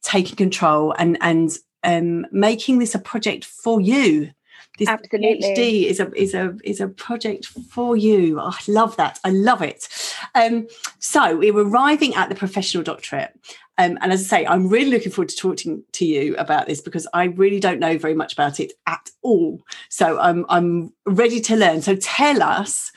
taking 0.01 0.37
control 0.37 0.93
and, 0.97 1.17
and 1.19 1.57
um, 1.83 2.25
making 2.31 2.79
this 2.79 2.95
a 2.95 2.99
project 2.99 3.45
for 3.45 3.81
you. 3.81 4.31
This 4.77 4.87
Absolutely. 4.87 5.41
PhD 5.41 5.85
is 5.85 5.99
a 5.99 6.11
is 6.13 6.33
a 6.33 6.57
is 6.63 6.79
a 6.79 6.87
project 6.87 7.45
for 7.45 7.97
you. 7.97 8.39
Oh, 8.39 8.55
I 8.57 8.71
love 8.71 8.95
that. 8.97 9.19
I 9.23 9.29
love 9.29 9.61
it. 9.61 9.87
Um, 10.33 10.67
so 10.99 11.37
we're 11.37 11.57
arriving 11.57 12.15
at 12.15 12.29
the 12.29 12.35
professional 12.35 12.83
doctorate. 12.83 13.37
Um, 13.77 13.97
and 14.01 14.11
as 14.11 14.21
I 14.21 14.37
say, 14.37 14.45
I'm 14.45 14.69
really 14.69 14.91
looking 14.91 15.11
forward 15.11 15.29
to 15.29 15.35
talking 15.35 15.83
to 15.93 16.05
you 16.05 16.35
about 16.37 16.67
this 16.67 16.81
because 16.81 17.07
I 17.13 17.25
really 17.25 17.59
don't 17.59 17.79
know 17.79 17.97
very 17.97 18.13
much 18.13 18.33
about 18.33 18.59
it 18.59 18.73
at 18.87 19.09
all. 19.21 19.61
So 19.89 20.19
I'm 20.19 20.45
I'm 20.49 20.93
ready 21.05 21.41
to 21.41 21.55
learn. 21.55 21.81
So 21.81 21.95
tell 21.95 22.41
us 22.41 22.91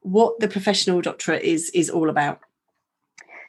what 0.00 0.38
the 0.40 0.48
professional 0.48 1.00
doctorate 1.00 1.42
is 1.42 1.70
is 1.70 1.88
all 1.88 2.10
about. 2.10 2.40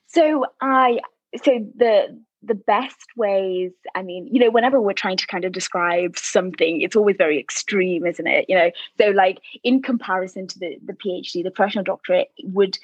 So 0.08 0.46
I 0.62 1.00
so 1.44 1.66
the 1.76 2.22
the 2.46 2.56
best 2.56 3.08
ways 3.16 3.72
i 3.96 4.02
mean 4.02 4.28
you 4.32 4.40
know 4.40 4.50
whenever 4.50 4.82
we're 4.82 4.94
trying 4.94 5.18
to 5.18 5.28
kind 5.28 5.46
of 5.46 5.52
describe 5.52 6.18
something 6.18 6.82
it's 6.82 6.96
always 6.96 7.16
very 7.18 7.40
extreme 7.40 8.06
isn't 8.06 8.28
it? 8.28 8.46
You 8.48 8.56
know 8.56 8.72
so 9.00 9.10
like 9.12 9.40
in 9.64 9.82
comparison 9.82 10.48
to 10.48 10.60
the 10.60 10.78
the 10.86 10.94
phd 10.94 11.44
the 11.44 11.52
professional 11.52 11.84
doctorate 11.84 12.30
would 12.44 12.78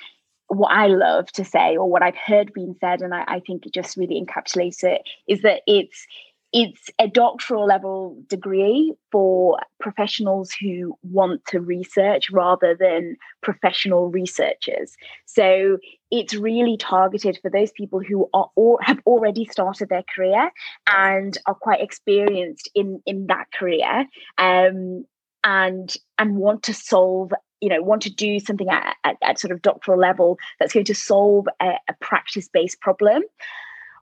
what 0.48 0.72
i 0.72 0.88
love 0.88 1.32
to 1.32 1.46
say 1.46 1.78
or 1.78 1.90
what 1.90 2.04
i've 2.04 2.18
heard 2.18 2.54
being 2.54 2.76
said 2.80 3.02
and 3.02 3.14
i, 3.14 3.24
I 3.28 3.40
think 3.40 3.66
it 3.66 3.74
just 3.74 3.98
really 3.98 4.22
encapsulates 4.22 4.84
it 4.84 5.02
is 5.28 5.42
that 5.42 5.62
it's 5.68 6.06
it's 6.54 6.90
a 7.00 7.08
doctoral 7.08 7.66
level 7.66 8.18
degree 8.28 8.94
for 9.10 9.58
professionals 9.80 10.52
who 10.52 10.98
want 11.02 11.46
to 11.46 11.62
research 11.62 12.30
rather 12.30 12.76
than 12.78 13.16
professional 13.42 14.10
researchers. 14.10 14.98
So 15.26 15.78
it's 16.12 16.34
really 16.34 16.76
targeted 16.76 17.40
for 17.42 17.50
those 17.50 17.72
people 17.72 18.02
who 18.02 18.30
are 18.34 18.50
or 18.56 18.80
have 18.82 19.00
already 19.06 19.46
started 19.46 19.88
their 19.88 20.04
career 20.14 20.52
and 20.94 21.38
are 21.46 21.56
quite 21.56 21.82
experienced 21.82 22.70
in 22.76 23.02
in 23.06 23.28
that 23.28 23.48
career 23.58 24.06
um, 24.38 25.06
and 25.46 25.96
and 26.18 26.36
want 26.36 26.64
to 26.64 26.74
solve 26.74 27.32
you 27.62 27.70
know 27.70 27.82
want 27.82 28.02
to 28.02 28.14
do 28.14 28.42
something 28.42 28.68
at, 28.68 28.98
at, 29.06 29.16
at 29.24 29.40
sort 29.40 29.52
of 29.52 29.62
doctoral 29.62 29.98
level 29.98 30.38
that's 30.60 30.74
going 30.74 30.86
to 30.86 30.96
solve 30.96 31.48
a, 31.62 31.76
a 31.90 31.94
practice 32.02 32.50
based 32.50 32.82
problem 32.82 33.24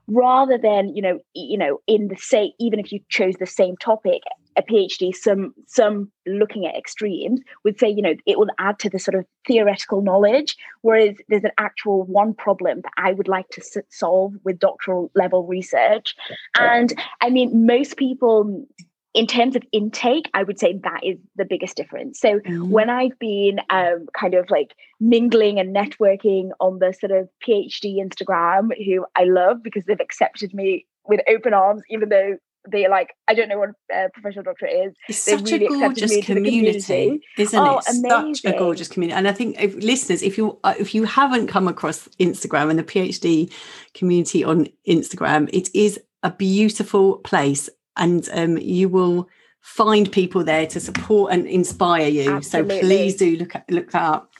rather 0.06 0.58
than 0.58 0.94
you 0.94 1.02
know 1.02 1.18
you 1.34 1.58
know 1.58 1.80
in 1.86 2.08
the 2.08 2.16
same 2.16 2.50
even 2.58 2.78
if 2.78 2.92
you 2.92 3.00
chose 3.08 3.34
the 3.38 3.46
same 3.46 3.76
topic 3.76 4.22
a 4.56 4.62
phd 4.62 5.14
some 5.14 5.54
some 5.66 6.10
looking 6.26 6.66
at 6.66 6.74
extremes 6.74 7.40
would 7.64 7.78
say 7.78 7.88
you 7.88 8.02
know 8.02 8.14
it 8.26 8.38
will 8.38 8.50
add 8.58 8.78
to 8.78 8.90
the 8.90 8.98
sort 8.98 9.14
of 9.14 9.24
theoretical 9.46 10.02
knowledge 10.02 10.56
whereas 10.82 11.16
there's 11.28 11.44
an 11.44 11.52
actual 11.58 12.04
one 12.04 12.34
problem 12.34 12.80
that 12.82 12.92
i 12.96 13.12
would 13.12 13.28
like 13.28 13.48
to 13.50 13.62
solve 13.90 14.32
with 14.44 14.58
doctoral 14.58 15.10
level 15.14 15.46
research. 15.46 16.14
And 16.58 16.92
i 17.20 17.30
mean 17.30 17.66
most 17.66 17.96
people 17.96 18.66
in 19.12 19.26
terms 19.26 19.56
of 19.56 19.62
intake, 19.72 20.30
I 20.34 20.44
would 20.44 20.58
say 20.58 20.78
that 20.84 21.00
is 21.04 21.18
the 21.36 21.44
biggest 21.44 21.76
difference. 21.76 22.20
So 22.20 22.38
mm-hmm. 22.38 22.70
when 22.70 22.90
I've 22.90 23.18
been 23.18 23.60
um, 23.70 24.06
kind 24.18 24.34
of 24.34 24.48
like 24.50 24.74
mingling 25.00 25.58
and 25.58 25.74
networking 25.74 26.50
on 26.60 26.78
the 26.78 26.92
sort 26.92 27.12
of 27.12 27.28
PhD 27.46 27.96
Instagram, 27.96 28.70
who 28.84 29.04
I 29.16 29.24
love 29.24 29.62
because 29.62 29.84
they've 29.84 30.00
accepted 30.00 30.54
me 30.54 30.86
with 31.06 31.20
open 31.28 31.54
arms, 31.54 31.82
even 31.90 32.08
though 32.08 32.36
they're 32.66 32.90
like, 32.90 33.14
I 33.26 33.34
don't 33.34 33.48
know 33.48 33.58
what 33.58 33.70
a 33.92 34.10
professional 34.10 34.44
doctorate 34.44 34.74
is. 34.74 34.94
It's 35.08 35.24
they 35.24 35.36
such 35.36 35.50
really 35.50 35.66
a 35.66 35.68
gorgeous 35.68 36.24
community, 36.24 36.80
community, 36.82 37.20
isn't 37.38 37.58
oh, 37.58 37.78
it? 37.78 37.84
Amazing. 37.88 38.34
Such 38.34 38.54
a 38.54 38.58
gorgeous 38.58 38.88
community. 38.88 39.16
And 39.16 39.26
I 39.26 39.32
think 39.32 39.60
if 39.60 39.74
listeners, 39.76 40.22
if 40.22 40.36
you 40.36 40.58
uh, 40.62 40.74
if 40.78 40.94
you 40.94 41.04
haven't 41.04 41.46
come 41.46 41.66
across 41.66 42.06
Instagram 42.20 42.70
and 42.70 42.78
the 42.78 42.84
PhD 42.84 43.52
community 43.94 44.44
on 44.44 44.68
Instagram, 44.86 45.48
it 45.52 45.70
is 45.74 45.98
a 46.22 46.30
beautiful 46.30 47.16
place 47.18 47.70
and 47.96 48.28
um, 48.32 48.58
you 48.58 48.88
will 48.88 49.28
find 49.60 50.10
people 50.10 50.42
there 50.42 50.66
to 50.66 50.80
support 50.80 51.32
and 51.32 51.46
inspire 51.46 52.08
you. 52.08 52.30
Absolutely. 52.30 52.80
So 52.80 52.86
please 52.86 53.16
do 53.16 53.36
look 53.36 53.54
at, 53.54 53.70
look 53.70 53.90
that 53.92 54.02
up. 54.02 54.32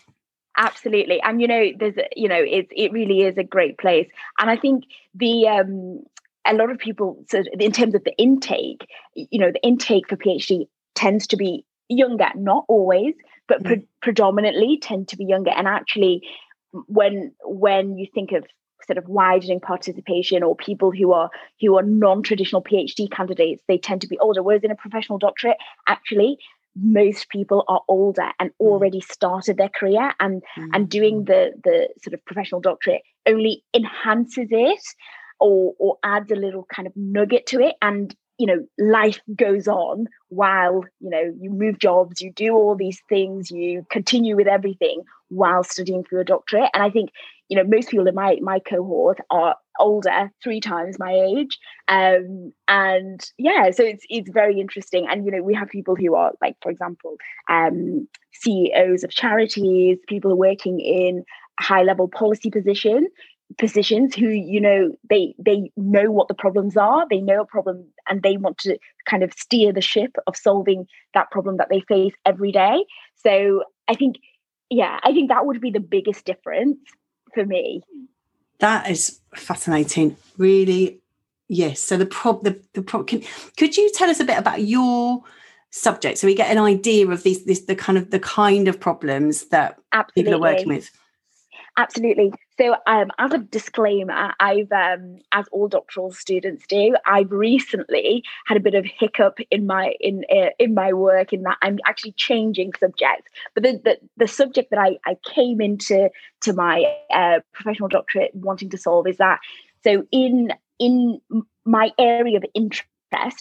Absolutely, 0.57 1.21
and 1.23 1.41
you 1.41 1.47
know, 1.47 1.71
there's 1.79 1.95
you 2.17 2.29
know, 2.29 2.43
it 2.43 2.69
it 2.71 2.93
really 2.93 3.23
is 3.23 3.39
a 3.39 3.45
great 3.45 3.79
place, 3.79 4.09
and 4.39 4.51
I 4.51 4.57
think 4.57 4.85
the 5.15 5.49
um 5.49 6.03
a 6.47 6.55
lot 6.55 6.71
of 6.71 6.79
people 6.79 7.25
so 7.29 7.43
in 7.59 7.73
terms 7.73 7.95
of 7.95 8.05
the 8.05 8.17
intake, 8.19 8.87
you 9.15 9.39
know, 9.39 9.53
the 9.53 9.63
intake 9.63 10.09
for 10.09 10.17
PhD 10.17 10.67
tends 10.95 11.27
to 11.29 11.37
be 11.37 11.65
younger, 11.89 12.29
not 12.35 12.65
always, 12.69 13.15
but 13.47 13.63
mm. 13.63 13.67
pre- 13.67 13.87
predominantly 14.03 14.79
tend 14.83 15.09
to 15.09 15.17
be 15.17 15.25
younger, 15.25 15.51
and 15.51 15.69
actually 15.69 16.23
when 16.73 17.33
when 17.45 17.97
you 17.97 18.07
think 18.13 18.33
of 18.33 18.45
sort 18.87 18.99
of 18.99 19.09
widening 19.09 19.61
participation 19.61 20.43
or 20.43 20.57
people 20.57 20.91
who 20.91 21.13
are 21.13 21.31
who 21.61 21.77
are 21.77 21.83
non-traditional 21.83 22.63
PhD 22.63 23.11
candidates, 23.11 23.63
they 23.69 23.79
tend 23.79 24.01
to 24.03 24.09
be 24.09 24.19
older. 24.19 24.43
Whereas 24.43 24.65
in 24.65 24.71
a 24.71 24.77
professional 24.77 25.19
doctorate, 25.19 25.57
actually, 25.87 26.39
most 26.77 27.29
people 27.29 27.65
are 27.69 27.83
older 27.89 28.31
and 28.39 28.51
mm. 28.51 28.55
already 28.61 29.01
started 29.01 29.57
their 29.57 29.69
career 29.69 30.13
and 30.21 30.43
mm-hmm. 30.57 30.71
and 30.75 30.89
doing 30.89 31.25
the 31.25 31.53
the 31.65 31.89
sort 32.03 32.15
of 32.15 32.25
professional 32.25 32.61
doctorate 32.61 33.03
only 33.27 33.63
enhances 33.75 34.49
it 34.51 34.83
or 35.41 35.75
or 35.79 35.99
adds 36.05 36.31
a 36.31 36.37
little 36.37 36.67
kind 36.73 36.87
of 36.87 36.93
nugget 36.97 37.47
to 37.47 37.61
it 37.61 37.77
and 37.83 38.15
you 38.41 38.47
know 38.47 38.67
life 38.79 39.21
goes 39.37 39.69
on 39.69 40.07
while 40.31 40.83
you 41.01 41.11
know 41.11 41.25
you 41.39 41.51
move 41.51 41.79
jobs 41.79 42.23
you 42.23 42.33
do 42.33 42.55
all 42.55 42.75
these 42.75 43.03
things 43.09 43.51
you 43.51 43.87
continue 43.91 44.35
with 44.35 44.47
everything 44.49 45.03
while 45.29 45.63
studying 45.63 46.03
for 46.03 46.17
your 46.17 46.25
doctorate. 46.25 46.71
And 46.75 46.83
i 46.83 46.91
think 46.91 47.11
you 47.49 47.57
know 47.57 47.65
most 47.65 47.91
people 47.91 48.09
in 48.09 48.15
my 48.15 48.39
my 48.41 48.59
cohort 48.59 49.19
are 49.31 49.57
older 49.79 50.31
three 50.43 50.61
times 50.61 50.99
my 50.99 51.13
age. 51.13 51.59
Um 51.89 52.53
and 52.67 53.21
yeah 53.39 53.71
so 53.71 53.83
it's 53.85 54.05
it's 54.09 54.31
very 54.31 54.59
interesting. 54.59 55.07
And 55.11 55.25
you 55.27 55.33
know 55.33 55.43
we 55.43 55.55
have 55.55 55.69
people 55.69 55.95
who 55.95 56.15
are 56.15 56.33
like 56.41 56.57
for 56.63 56.71
example 56.71 57.17
um 57.51 58.09
ceos 58.33 59.05
of 59.05 59.11
charities 59.11 59.99
people 60.09 60.35
working 60.37 60.81
in 60.81 61.25
high 61.61 61.83
level 61.83 62.09
policy 62.09 62.51
position 62.51 63.07
positions 63.59 64.15
who 64.15 64.29
you 64.29 64.61
know 64.61 64.97
they 65.09 65.35
they 65.39 65.71
know 65.77 66.11
what 66.11 66.29
the 66.29 66.35
problems 66.35 66.77
are 66.77 67.07
they 67.11 67.21
know 67.21 67.41
a 67.41 67.47
problem 67.47 67.85
and 68.09 68.23
they 68.23 68.37
want 68.37 68.59
to 68.59 68.79
kind 69.07 69.23
of 69.23 69.33
steer 69.33 69.73
the 69.73 69.81
ship 69.81 70.17
of 70.27 70.37
solving 70.37 70.87
that 71.15 71.31
problem 71.31 71.57
that 71.57 71.69
they 71.69 71.81
face 71.81 72.15
every 72.25 72.53
day. 72.53 72.85
So 73.17 73.65
i 73.89 73.95
think 73.95 74.17
yeah 74.69 75.01
i 75.03 75.13
think 75.13 75.29
that 75.29 75.47
would 75.47 75.61
be 75.61 75.71
the 75.71 75.81
biggest 75.81 76.25
difference 76.25 76.79
for 77.35 77.45
me. 77.45 77.83
That 78.59 78.91
is 78.91 79.21
fascinating. 79.35 80.17
Really 80.37 81.01
yes. 81.49 81.81
So 81.81 81.97
the 81.97 82.07
prob 82.07 82.45
the, 82.45 82.61
the 82.75 82.83
prob 82.83 83.07
can, 83.07 83.23
could 83.57 83.77
you 83.77 83.91
tell 83.95 84.11
us 84.11 84.21
a 84.21 84.25
bit 84.25 84.39
about 84.39 84.63
your 84.63 85.23
subject 85.73 86.19
so 86.19 86.27
we 86.27 86.35
get 86.35 86.51
an 86.51 86.59
idea 86.59 87.07
of 87.07 87.23
these 87.23 87.45
this 87.45 87.61
the 87.61 87.77
kind 87.77 87.97
of 87.97 88.11
the 88.11 88.19
kind 88.19 88.67
of 88.67 88.81
problems 88.81 89.45
that 89.47 89.79
Absolutely. 89.93 90.23
people 90.23 90.35
are 90.35 90.53
working 90.53 90.69
with 90.69 90.91
Absolutely. 91.81 92.31
So, 92.59 92.77
um, 92.87 93.11
as 93.19 93.33
a 93.33 93.39
disclaimer, 93.39 94.35
I've, 94.39 94.71
um, 94.71 95.17
as 95.33 95.47
all 95.51 95.67
doctoral 95.67 96.13
students 96.13 96.67
do, 96.69 96.95
I've 97.07 97.33
recently 97.33 98.23
had 98.45 98.59
a 98.59 98.61
bit 98.61 98.75
of 98.75 98.85
hiccup 98.85 99.39
in 99.51 99.67
my 99.67 99.95
in 99.99 100.27
uh, 100.31 100.51
in 100.59 100.75
my 100.75 100.93
work 100.93 101.33
in 101.33 101.43
that 101.45 101.57
I'm 101.63 101.79
actually 101.87 102.13
changing 102.13 102.73
subjects. 102.79 103.31
But 103.55 103.63
the 103.63 103.81
the, 103.83 103.99
the 104.19 104.29
subject 104.29 104.69
that 104.71 104.79
I, 104.79 104.99
I 105.07 105.17
came 105.25 105.63
into 105.63 106.11
to 106.43 106.53
my 106.53 106.85
uh, 107.11 107.41
professional 107.55 107.89
doctorate 107.89 108.35
wanting 108.35 108.69
to 108.71 108.79
solve 108.79 109.07
is 109.07 109.17
that 109.17 109.41
so 109.83 110.05
in 110.13 110.53
in 110.79 111.19
my 111.65 111.93
area 111.99 112.37
of 112.37 112.45
interest 112.53 112.87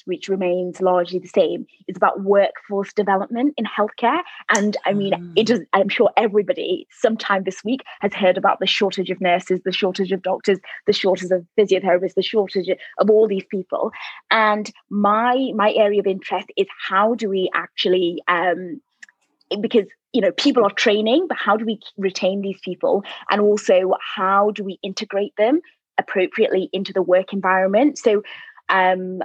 which 0.06 0.28
remains 0.28 0.82
largely 0.82 1.20
the 1.20 1.28
same, 1.28 1.66
is 1.88 1.96
about 1.96 2.22
workforce 2.24 2.94
development 2.94 3.54
in 3.58 3.66
healthcare. 3.66 4.22
And 4.56 4.78
I 4.86 4.94
mean, 4.94 5.14
mm. 5.14 5.46
does. 5.46 5.62
I'm 5.74 5.90
sure 5.90 6.10
everybody 6.18 6.88
sometime 6.92 7.44
this 7.44 7.64
week 7.64 7.82
has 8.02 8.14
heard 8.14 8.38
about 8.38 8.60
the 8.60 8.68
shortage 8.68 9.10
of 9.10 9.22
nurses, 9.22 9.62
the 9.64 9.72
shortage 9.72 10.12
of 10.12 10.22
doctors, 10.22 10.60
the 10.88 10.94
shortage 10.94 11.32
of 11.32 11.46
physiotherapists, 11.58 12.16
the 12.16 12.22
shortage 12.22 12.70
of 12.98 13.10
all 13.10 13.28
these 13.28 13.46
people. 13.50 13.92
And 14.32 14.72
my 14.90 15.52
my 15.56 15.74
area 15.74 16.00
of 16.00 16.08
interest 16.08 16.52
is 16.58 16.68
how 16.88 17.16
do 17.16 17.30
we 17.30 17.50
actually 17.54 18.22
um, 18.28 18.82
because 19.62 19.86
you 20.14 20.22
know 20.22 20.32
people 20.32 20.64
are 20.64 20.72
training 20.72 21.28
but 21.28 21.38
how 21.38 21.56
do 21.58 21.66
we 21.66 21.80
retain 21.98 22.42
these 22.42 22.60
people 22.64 23.04
and 23.30 23.42
also 23.42 23.94
how 24.16 24.52
do 24.52 24.64
we 24.64 24.80
integrate 24.84 25.34
them 25.38 25.62
appropriately 25.98 26.70
into 26.74 26.94
the 26.94 27.02
work 27.02 27.34
environment 27.34 27.98
so 27.98 28.24
um, 28.70 29.20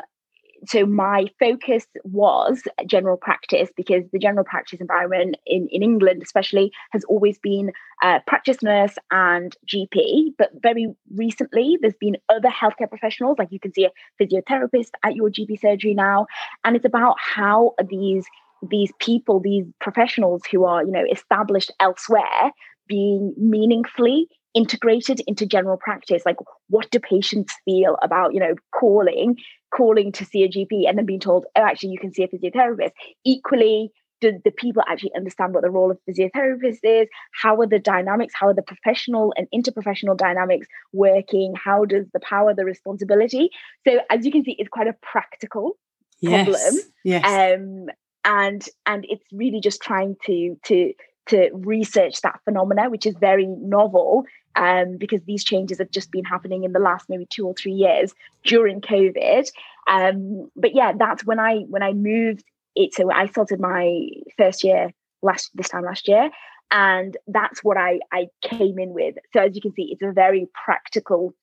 so 0.67 0.87
my 0.87 1.27
focus 1.39 1.87
was 2.05 2.63
general 2.87 3.17
practice 3.17 3.71
because 3.77 4.05
the 4.13 4.19
general 4.19 4.45
practice 4.45 4.81
environment 4.81 5.37
in, 5.47 5.69
in 5.71 5.83
England 5.83 6.23
especially 6.23 6.73
has 6.91 7.05
always 7.05 7.39
been 7.39 7.73
uh, 8.03 8.19
practice 8.27 8.63
nurse 8.63 8.95
and 9.11 9.57
GP 9.67 10.35
but 10.39 10.51
very 10.63 10.95
recently 11.15 11.79
there's 11.81 11.95
been 12.01 12.17
other 12.29 12.49
healthcare 12.49 12.89
professionals 12.89 13.37
like 13.39 13.49
you 13.51 13.61
can 13.61 13.73
see 13.73 13.85
a 13.85 13.91
physiotherapist 14.21 14.91
at 15.03 15.15
your 15.15 15.31
GP 15.31 15.61
surgery 15.61 15.95
now. 15.95 16.27
And 16.65 16.77
it's 16.77 16.85
about 16.85 17.17
how 17.19 17.75
these 17.89 18.27
these 18.71 18.93
people 18.99 19.41
these 19.41 19.67
professionals 19.81 20.43
who 20.51 20.65
are 20.65 20.85
you 20.85 20.91
know 20.91 21.05
established 21.11 21.71
elsewhere 21.81 22.53
being 22.87 23.35
meaningfully 23.37 24.29
integrated 24.55 25.21
into 25.27 25.47
general 25.47 25.77
practice. 25.77 26.23
Like 26.25 26.37
what 26.69 26.91
do 26.91 27.01
patients 27.01 27.55
feel 27.65 27.97
about 28.03 28.35
you 28.35 28.41
know 28.41 28.55
calling 28.79 29.37
calling 29.75 30.13
to 30.13 30.25
see 30.25 30.43
a 30.43 30.49
gp 30.49 30.89
and 30.89 30.99
then 30.99 31.07
being 31.07 31.21
told 31.21 31.47
oh 31.57 31.63
actually 31.63 31.91
you 31.91 31.99
can 31.99 32.13
see 32.13 32.23
a 32.23 32.29
physiotherapist 32.29 32.93
equally 33.25 33.91
do 34.21 34.41
the 34.45 34.51
people 34.51 34.83
actually 34.89 35.15
understand 35.15 35.53
what 35.53 35.63
the 35.63 35.71
role 35.71 35.91
of 35.91 35.99
physiotherapist 36.09 36.79
is 36.83 37.09
how 37.33 37.61
are 37.61 37.67
the 37.67 37.79
dynamics 37.79 38.35
how 38.39 38.49
are 38.49 38.55
the 38.55 38.63
professional 38.63 39.33
and 39.37 39.49
interprofessional 39.55 40.17
dynamics 40.17 40.67
working 40.93 41.55
how 41.57 41.85
does 41.85 42.07
the 42.13 42.21
power 42.21 42.55
the 42.55 42.65
responsibility 42.65 43.51
so 43.87 43.99
as 44.11 44.25
you 44.25 44.31
can 44.31 44.45
see 44.45 44.57
it's 44.59 44.69
quite 44.69 44.89
a 44.89 44.95
practical 45.03 45.77
yes. 46.21 46.45
problem 46.45 46.75
yes. 47.05 47.25
um 47.25 47.87
and 48.25 48.69
and 48.87 49.05
it's 49.09 49.25
really 49.33 49.61
just 49.61 49.83
trying 49.83 50.17
to 50.25 50.57
to 50.65 50.93
to 51.27 51.51
research 51.53 52.21
that 52.21 52.41
phenomena, 52.45 52.91
which 52.91 53.07
is 53.07 53.15
very 53.19 53.47
novel 53.47 54.25
um, 54.57 54.97
because 54.97 55.21
these 55.27 55.45
changes 55.45 55.79
have 55.79 55.91
just 55.91 56.11
been 56.11 56.25
happening 56.25 56.65
in 56.65 56.73
the 56.73 56.79
last 56.79 57.09
maybe 57.09 57.27
two 57.29 57.47
or 57.47 57.55
three 57.55 57.73
years 57.73 58.15
during 58.45 58.81
COVID. 58.81 59.51
Um, 59.89 60.51
but 60.57 60.75
yeah, 60.75 60.93
that's 60.99 61.25
when 61.25 61.39
I 61.39 61.59
when 61.69 61.83
I 61.83 61.93
moved 61.93 62.45
it. 62.75 62.95
So 62.95 63.11
I 63.11 63.27
started 63.27 63.61
my 63.61 64.09
first 64.39 64.65
year 64.65 64.93
last 65.23 65.51
this 65.55 65.69
time 65.69 65.85
last 65.85 66.09
year, 66.09 66.31
and 66.71 67.17
that's 67.27 67.63
what 67.63 67.77
I 67.77 68.01
I 68.13 68.29
came 68.43 68.79
in 68.79 68.95
with. 68.95 69.17
So 69.33 69.41
as 69.41 69.55
you 69.55 69.61
can 69.61 69.75
see, 69.75 69.91
it's 69.93 70.03
a 70.03 70.13
very 70.13 70.49
practical 70.65 71.35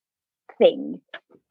thing. 0.57 1.01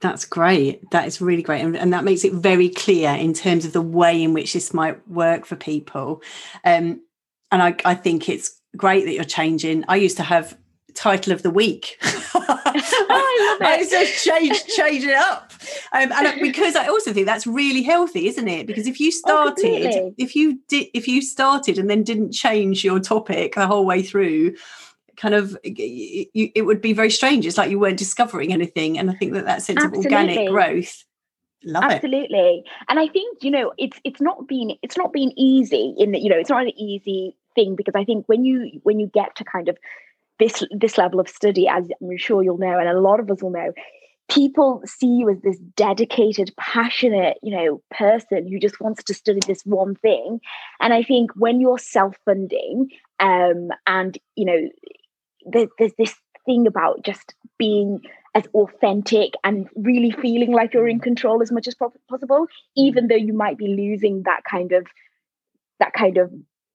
That's 0.00 0.25
great. 0.25 0.90
That 0.93 1.07
is 1.07 1.21
really 1.21 1.43
great. 1.43 1.61
And, 1.61 1.76
and, 1.76 1.93
that 1.93 2.05
makes 2.05 2.25
it 2.25 2.33
very 2.33 2.71
clear 2.71 3.11
in 3.11 3.35
terms 3.35 3.67
of 3.67 3.75
the 3.75 3.83
way 3.83 4.23
in 4.23 4.33
which 4.33 4.55
this 4.55 4.73
might 4.73 5.07
work 5.07 5.45
for 5.45 5.57
people. 5.57 6.23
Um, 6.64 7.02
and 7.52 7.62
I, 7.62 7.76
I 7.85 7.95
think 7.95 8.29
it's 8.29 8.61
great 8.76 9.05
that 9.05 9.12
you're 9.12 9.25
changing. 9.25 9.85
I 9.88 9.97
used 9.97 10.17
to 10.17 10.23
have 10.23 10.57
title 10.94 11.32
of 11.32 11.42
the 11.42 11.50
week. 11.50 11.99
I 12.02 13.59
love 13.61 13.61
it. 13.61 13.66
I 13.66 13.87
just 13.88 14.25
change 14.25 14.64
change 14.66 15.04
it 15.04 15.14
up, 15.14 15.52
um, 15.92 16.12
and 16.12 16.40
because 16.40 16.76
I 16.76 16.87
also 16.87 17.12
think 17.12 17.26
that's 17.26 17.47
really 17.47 17.82
healthy, 17.82 18.26
isn't 18.26 18.49
it? 18.49 18.66
Because 18.66 18.87
if 18.87 19.00
you 19.00 19.09
oh, 19.09 19.52
started, 19.54 19.94
oh, 19.94 20.14
if 20.18 20.37
you 20.37 20.61
did, 20.68 20.88
if 20.94 21.09
you 21.09 21.23
started 21.23 21.78
and 21.78 21.88
then 21.88 22.02
didn't 22.02 22.32
change 22.32 22.85
your 22.85 23.00
topic 23.00 23.54
the 23.54 23.66
whole 23.66 23.85
way 23.85 24.02
through, 24.02 24.54
kind 25.16 25.35
of 25.35 25.56
it, 25.62 26.28
it 26.35 26.62
would 26.62 26.80
be 26.80 26.92
very 26.94 27.11
strange 27.11 27.44
it's 27.44 27.59
like 27.59 27.70
you 27.70 27.78
weren't 27.78 27.99
discovering 27.99 28.54
anything 28.54 28.99
and 28.99 29.11
i 29.11 29.14
think 29.14 29.35
that 29.35 29.44
that 29.44 29.61
sense 29.61 29.76
Absolutely. 29.76 29.99
of 29.99 30.04
organic 30.06 30.49
growth 30.49 31.04
Love 31.64 31.85
Absolutely. 31.85 32.38
It. 32.38 32.64
And 32.88 32.99
I 32.99 33.06
think, 33.06 33.42
you 33.42 33.50
know, 33.50 33.73
it's 33.76 33.99
it's 34.04 34.20
not 34.20 34.49
been 34.49 34.76
it's 34.82 34.97
not 34.97 35.12
been 35.12 35.32
easy 35.38 35.94
in 35.99 36.12
that, 36.12 36.23
you 36.23 36.30
know, 36.30 36.38
it's 36.38 36.49
not 36.49 36.62
an 36.62 36.78
easy 36.78 37.37
thing 37.54 37.76
because 37.76 37.94
I 37.94 38.04
think 38.04 38.26
when 38.28 38.44
you 38.44 38.80
when 38.82 38.99
you 38.99 39.06
get 39.06 39.37
to 39.37 39.44
kind 39.44 39.68
of 39.68 39.76
this 40.40 40.64
this 40.73 40.99
level 40.99 41.20
of 41.20 41.28
study, 41.28 41.68
as 41.68 41.88
I'm 42.02 42.16
sure 42.16 42.42
you'll 42.42 42.59
know, 42.59 42.78
and 42.78 42.88
a 42.88 43.00
lot 43.00 43.20
of 43.20 43.30
us 43.30 43.42
will 43.42 43.50
know, 43.50 43.73
people 44.28 44.82
see 44.85 45.06
you 45.06 45.30
as 45.30 45.40
this 45.42 45.59
dedicated, 45.76 46.52
passionate, 46.59 47.38
you 47.42 47.54
know, 47.54 47.82
person 47.90 48.49
who 48.49 48.59
just 48.59 48.80
wants 48.80 49.04
to 49.04 49.14
study 49.14 49.40
this 49.47 49.62
one 49.64 49.94
thing. 49.97 50.40
And 50.80 50.92
I 50.92 51.02
think 51.04 51.30
when 51.37 51.61
you're 51.61 51.78
self-funding, 51.78 52.88
um, 53.20 53.68
and 53.87 54.18
you 54.35 54.44
know, 54.47 54.68
there, 55.47 55.68
there's 55.78 55.94
this 55.99 56.14
thing 56.47 56.66
about 56.66 57.04
just 57.04 57.35
being 57.59 58.00
as 58.35 58.44
authentic 58.54 59.35
and 59.44 59.68
really 59.75 60.11
feeling 60.11 60.52
like 60.52 60.73
you're 60.73 60.88
in 60.88 61.00
control 61.00 61.42
as 61.42 61.50
much 61.50 61.66
as 61.66 61.75
possible 62.09 62.47
even 62.76 63.09
though 63.09 63.16
you 63.16 63.32
might 63.32 63.59
be 63.59 63.66
losing 63.66 64.23
that 64.23 64.40
kind 64.49 64.70
of 64.70 64.87
that 65.80 65.92
kind 65.92 66.16
of 66.16 66.30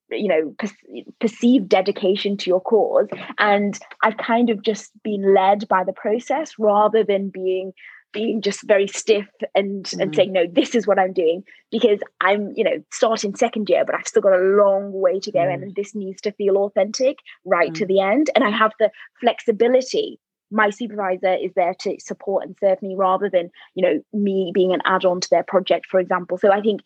you 0.09 0.27
know 0.27 0.53
per- 0.57 1.11
perceived 1.19 1.69
dedication 1.69 2.37
to 2.37 2.49
your 2.49 2.61
cause 2.61 3.07
and 3.39 3.79
i've 4.03 4.17
kind 4.17 4.49
of 4.49 4.61
just 4.61 4.91
been 5.03 5.33
led 5.33 5.67
by 5.67 5.83
the 5.83 5.93
process 5.93 6.53
rather 6.59 7.03
than 7.03 7.29
being 7.29 7.73
being 8.15 8.41
just 8.41 8.63
very 8.63 8.87
stiff 8.87 9.27
and 9.53 9.85
mm-hmm. 9.85 10.01
and 10.01 10.11
mm. 10.11 10.15
saying 10.15 10.31
no 10.31 10.47
this 10.47 10.73
is 10.73 10.87
what 10.87 10.97
i'm 10.97 11.13
doing 11.13 11.43
because 11.69 11.99
i'm 12.21 12.53
you 12.55 12.63
know 12.63 12.81
starting 12.91 13.35
second 13.35 13.69
year 13.69 13.83
but 13.85 13.93
i've 13.93 14.07
still 14.07 14.21
got 14.21 14.33
a 14.33 14.55
long 14.63 14.91
way 14.93 15.19
to 15.19 15.31
go 15.31 15.39
mm-hmm. 15.39 15.63
and 15.63 15.75
this 15.75 15.93
needs 15.93 16.21
to 16.21 16.31
feel 16.31 16.57
authentic 16.57 17.17
right 17.43 17.73
mm-hmm. 17.73 17.79
to 17.79 17.85
the 17.85 17.99
end 17.99 18.29
and 18.33 18.43
i 18.43 18.49
have 18.49 18.71
the 18.79 18.89
flexibility 19.19 20.19
my 20.51 20.69
supervisor 20.69 21.33
is 21.33 21.51
there 21.55 21.73
to 21.79 21.97
support 21.99 22.45
and 22.45 22.55
serve 22.59 22.81
me 22.81 22.95
rather 22.95 23.29
than 23.29 23.49
you 23.73 23.83
know 23.83 24.01
me 24.13 24.51
being 24.53 24.73
an 24.73 24.81
add-on 24.85 25.19
to 25.19 25.29
their 25.29 25.43
project 25.43 25.85
for 25.87 25.99
example 25.99 26.37
so 26.37 26.51
i 26.51 26.61
think 26.61 26.81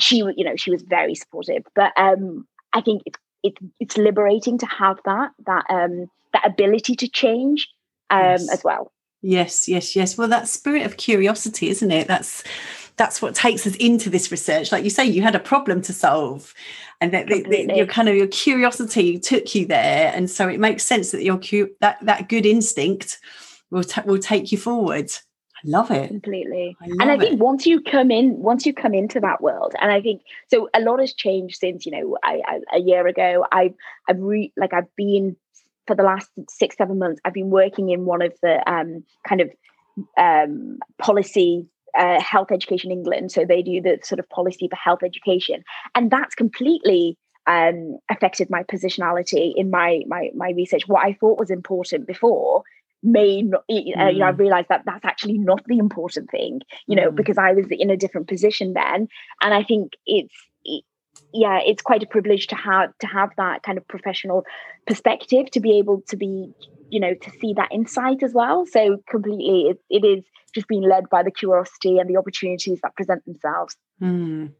she 0.00 0.16
you 0.16 0.44
know 0.44 0.56
she 0.56 0.70
was 0.70 0.82
very 0.82 1.14
supportive. 1.14 1.64
But 1.74 1.92
um 1.96 2.46
i 2.74 2.80
think 2.80 3.02
it's 3.06 3.18
it's 3.42 3.60
it's 3.80 3.96
liberating 3.96 4.58
to 4.58 4.66
have 4.66 4.98
that 5.04 5.30
that 5.46 5.64
um 5.70 6.10
that 6.32 6.46
ability 6.46 6.94
to 6.96 7.08
change 7.08 7.68
um 8.10 8.20
yes. 8.20 8.52
as 8.52 8.64
well. 8.64 8.92
Yes 9.22 9.68
yes 9.68 9.96
yes. 9.96 10.18
Well 10.18 10.28
that 10.28 10.48
spirit 10.48 10.84
of 10.84 10.96
curiosity 10.96 11.68
isn't 11.68 11.90
it? 11.90 12.06
That's 12.06 12.44
that's 12.96 13.22
what 13.22 13.34
takes 13.34 13.66
us 13.66 13.76
into 13.76 14.10
this 14.10 14.30
research. 14.30 14.72
Like 14.72 14.84
you 14.84 14.90
say 14.90 15.06
you 15.06 15.22
had 15.22 15.36
a 15.36 15.40
problem 15.40 15.80
to 15.82 15.92
solve 15.92 16.52
and 17.00 17.12
that, 17.14 17.28
that 17.28 17.76
your 17.76 17.86
kind 17.86 18.08
of 18.08 18.16
your 18.16 18.26
curiosity 18.26 19.18
took 19.18 19.54
you 19.54 19.66
there. 19.66 20.12
And 20.14 20.28
so 20.28 20.48
it 20.48 20.58
makes 20.58 20.82
sense 20.82 21.12
that 21.12 21.22
your 21.22 21.38
that 21.80 21.98
that 22.02 22.28
good 22.28 22.44
instinct 22.44 23.20
will 23.70 23.84
t- 23.84 24.02
will 24.04 24.18
take 24.18 24.50
you 24.52 24.58
forward 24.58 25.12
I 25.64 25.68
love 25.68 25.90
it 25.90 26.08
completely. 26.08 26.76
I 26.80 26.86
and 26.86 27.10
I 27.10 27.18
think 27.18 27.34
it. 27.34 27.38
once 27.38 27.66
you 27.66 27.80
come 27.80 28.10
in, 28.10 28.38
once 28.38 28.64
you 28.64 28.72
come 28.72 28.94
into 28.94 29.20
that 29.20 29.40
world, 29.40 29.74
and 29.80 29.90
I 29.90 30.00
think 30.00 30.22
so, 30.48 30.68
a 30.74 30.80
lot 30.80 31.00
has 31.00 31.12
changed 31.12 31.58
since 31.58 31.84
you 31.84 31.92
know 31.92 32.18
I, 32.22 32.40
I 32.46 32.76
a 32.76 32.80
year 32.80 33.06
ago. 33.06 33.44
I 33.50 33.74
I've 34.08 34.20
re 34.20 34.52
like 34.56 34.72
I've 34.72 34.94
been 34.96 35.36
for 35.86 35.94
the 35.94 36.02
last 36.02 36.30
six 36.48 36.76
seven 36.76 36.98
months. 36.98 37.20
I've 37.24 37.34
been 37.34 37.50
working 37.50 37.90
in 37.90 38.04
one 38.04 38.22
of 38.22 38.32
the 38.42 38.62
um 38.70 39.04
kind 39.26 39.40
of 39.40 39.50
um 40.16 40.78
policy 40.98 41.66
uh, 41.98 42.20
Health 42.20 42.52
Education 42.52 42.90
England. 42.90 43.32
So 43.32 43.44
they 43.44 43.62
do 43.62 43.80
the 43.80 43.98
sort 44.02 44.18
of 44.18 44.28
policy 44.28 44.68
for 44.68 44.76
health 44.76 45.02
education, 45.02 45.64
and 45.94 46.10
that's 46.10 46.34
completely 46.34 47.18
um, 47.46 47.98
affected 48.10 48.50
my 48.50 48.62
positionality 48.62 49.52
in 49.56 49.70
my 49.70 50.02
my 50.06 50.30
my 50.34 50.50
research. 50.50 50.86
What 50.86 51.04
I 51.04 51.14
thought 51.14 51.38
was 51.38 51.50
important 51.50 52.06
before 52.06 52.62
may 53.02 53.42
not, 53.42 53.64
uh, 53.70 53.74
you 53.74 53.94
know, 53.96 54.26
I 54.26 54.32
mm. 54.32 54.38
realized 54.38 54.68
that 54.68 54.82
that's 54.84 55.04
actually 55.04 55.38
not 55.38 55.64
the 55.66 55.78
important 55.78 56.30
thing, 56.30 56.60
you 56.86 56.96
know, 56.96 57.10
mm. 57.10 57.14
because 57.14 57.38
I 57.38 57.52
was 57.52 57.66
in 57.70 57.90
a 57.90 57.96
different 57.96 58.28
position 58.28 58.72
then, 58.74 59.08
and 59.42 59.54
I 59.54 59.62
think 59.62 59.92
it's. 60.06 60.34
It, 60.64 60.84
yeah 61.34 61.58
it's 61.66 61.82
quite 61.82 62.02
a 62.02 62.06
privilege 62.06 62.46
to 62.46 62.54
have 62.54 62.96
to 63.00 63.06
have 63.06 63.30
that 63.36 63.62
kind 63.62 63.76
of 63.76 63.86
professional 63.86 64.46
perspective 64.86 65.50
to 65.50 65.60
be 65.60 65.76
able 65.76 66.00
to 66.08 66.16
be 66.16 66.50
you 66.88 66.98
know 66.98 67.12
to 67.12 67.30
see 67.38 67.52
that 67.52 67.68
insight 67.70 68.22
as 68.22 68.32
well 68.32 68.64
so 68.64 68.96
completely 69.10 69.62
it, 69.68 69.78
it 69.90 70.06
is 70.06 70.24
just 70.54 70.68
being 70.68 70.82
led 70.82 71.08
by 71.08 71.22
the 71.22 71.30
curiosity 71.30 71.98
and 71.98 72.08
the 72.08 72.16
opportunities 72.16 72.80
that 72.82 72.94
present 72.96 73.24
themselves. 73.24 73.76
Mm. 74.02 74.52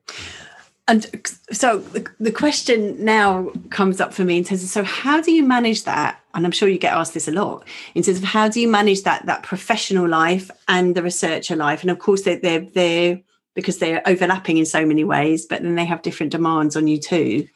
And 0.89 1.07
so 1.53 1.79
the, 1.79 2.09
the 2.19 2.33
question 2.33 3.05
now 3.05 3.53
comes 3.69 4.01
up 4.01 4.15
for 4.15 4.25
me 4.25 4.39
in 4.39 4.45
terms 4.45 4.63
of 4.63 4.71
so 4.71 4.83
how 4.83 5.21
do 5.21 5.31
you 5.31 5.45
manage 5.45 5.85
that? 5.85 6.19
And 6.35 6.47
I'm 6.47 6.53
sure 6.53 6.69
you 6.69 6.79
get 6.79 6.95
asked 6.95 7.13
this 7.13 7.29
a 7.29 7.33
lot 7.33 7.67
in 7.95 8.03
terms 8.03 8.19
of 8.19 8.25
how 8.25 8.49
do 8.49 8.59
you 8.59 8.69
manage 8.69 9.03
that 9.03 9.27
that 9.27 9.43
professional 9.43 10.09
life 10.09 10.51
and 10.67 10.95
the 10.95 11.03
researcher 11.03 11.57
life? 11.57 11.83
And 11.83 11.91
of 11.91 11.99
course 11.99 12.23
they're 12.23 12.39
they're, 12.39 12.61
they're 12.61 13.21
because 13.55 13.79
they're 13.79 14.03
overlapping 14.07 14.57
in 14.57 14.65
so 14.65 14.87
many 14.87 15.05
ways, 15.05 15.45
but 15.45 15.63
then 15.63 15.75
they 15.75 15.85
have 15.85 16.01
different 16.03 16.33
demands 16.33 16.75
on 16.77 16.87
you 16.87 16.99
too. 16.99 17.47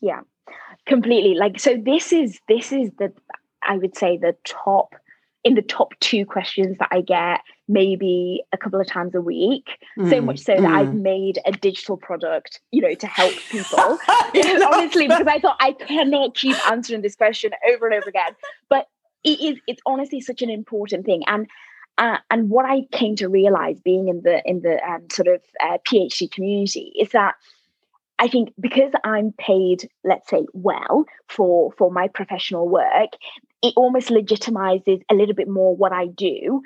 Yeah, 0.00 0.20
completely. 0.84 1.34
Like 1.34 1.58
so, 1.58 1.76
this 1.76 2.12
is 2.12 2.38
this 2.48 2.70
is 2.70 2.90
the 2.98 3.12
I 3.62 3.78
would 3.78 3.96
say 3.96 4.18
the 4.18 4.36
top 4.44 4.94
in 5.44 5.54
the 5.54 5.62
top 5.62 5.92
two 6.00 6.24
questions 6.24 6.78
that 6.78 6.88
I 6.90 7.00
get 7.00 7.40
maybe 7.68 8.42
a 8.52 8.58
couple 8.58 8.80
of 8.80 8.86
times 8.86 9.14
a 9.14 9.20
week. 9.20 9.78
Mm, 9.98 10.10
so 10.10 10.20
much 10.20 10.38
so 10.38 10.54
mm. 10.54 10.60
that 10.60 10.72
I've 10.72 10.88
mm. 10.88 11.02
made 11.02 11.38
a 11.46 11.52
digital 11.52 11.96
product, 11.96 12.60
you 12.70 12.80
know, 12.80 12.94
to 12.94 13.06
help 13.06 13.34
people. 13.50 13.98
honestly, 14.72 15.08
because 15.08 15.26
I 15.26 15.38
thought 15.40 15.56
I 15.60 15.72
cannot 15.72 16.36
keep 16.36 16.56
answering 16.70 17.02
this 17.02 17.16
question 17.16 17.52
over 17.70 17.86
and 17.86 17.94
over 17.94 18.08
again. 18.08 18.36
But 18.68 18.88
it 19.24 19.40
is 19.40 19.58
it's 19.66 19.82
honestly 19.86 20.20
such 20.20 20.42
an 20.42 20.50
important 20.50 21.06
thing. 21.06 21.22
And 21.26 21.48
uh, 21.98 22.18
and 22.30 22.48
what 22.48 22.64
I 22.64 22.82
came 22.92 23.16
to 23.16 23.28
realize 23.28 23.80
being 23.80 24.08
in 24.08 24.22
the 24.22 24.42
in 24.48 24.62
the 24.62 24.82
um, 24.88 25.06
sort 25.10 25.28
of 25.28 25.40
uh, 25.60 25.78
PhD 25.86 26.30
community 26.30 26.92
is 26.98 27.10
that 27.10 27.34
I 28.18 28.28
think 28.28 28.52
because 28.60 28.92
I'm 29.04 29.32
paid, 29.32 29.88
let's 30.04 30.28
say, 30.30 30.46
well 30.52 31.04
for 31.28 31.72
for 31.72 31.90
my 31.90 32.08
professional 32.08 32.68
work, 32.68 33.10
it 33.62 33.74
almost 33.76 34.08
legitimizes 34.08 35.02
a 35.10 35.14
little 35.14 35.34
bit 35.34 35.48
more 35.48 35.74
what 35.74 35.92
I 35.92 36.06
do. 36.06 36.62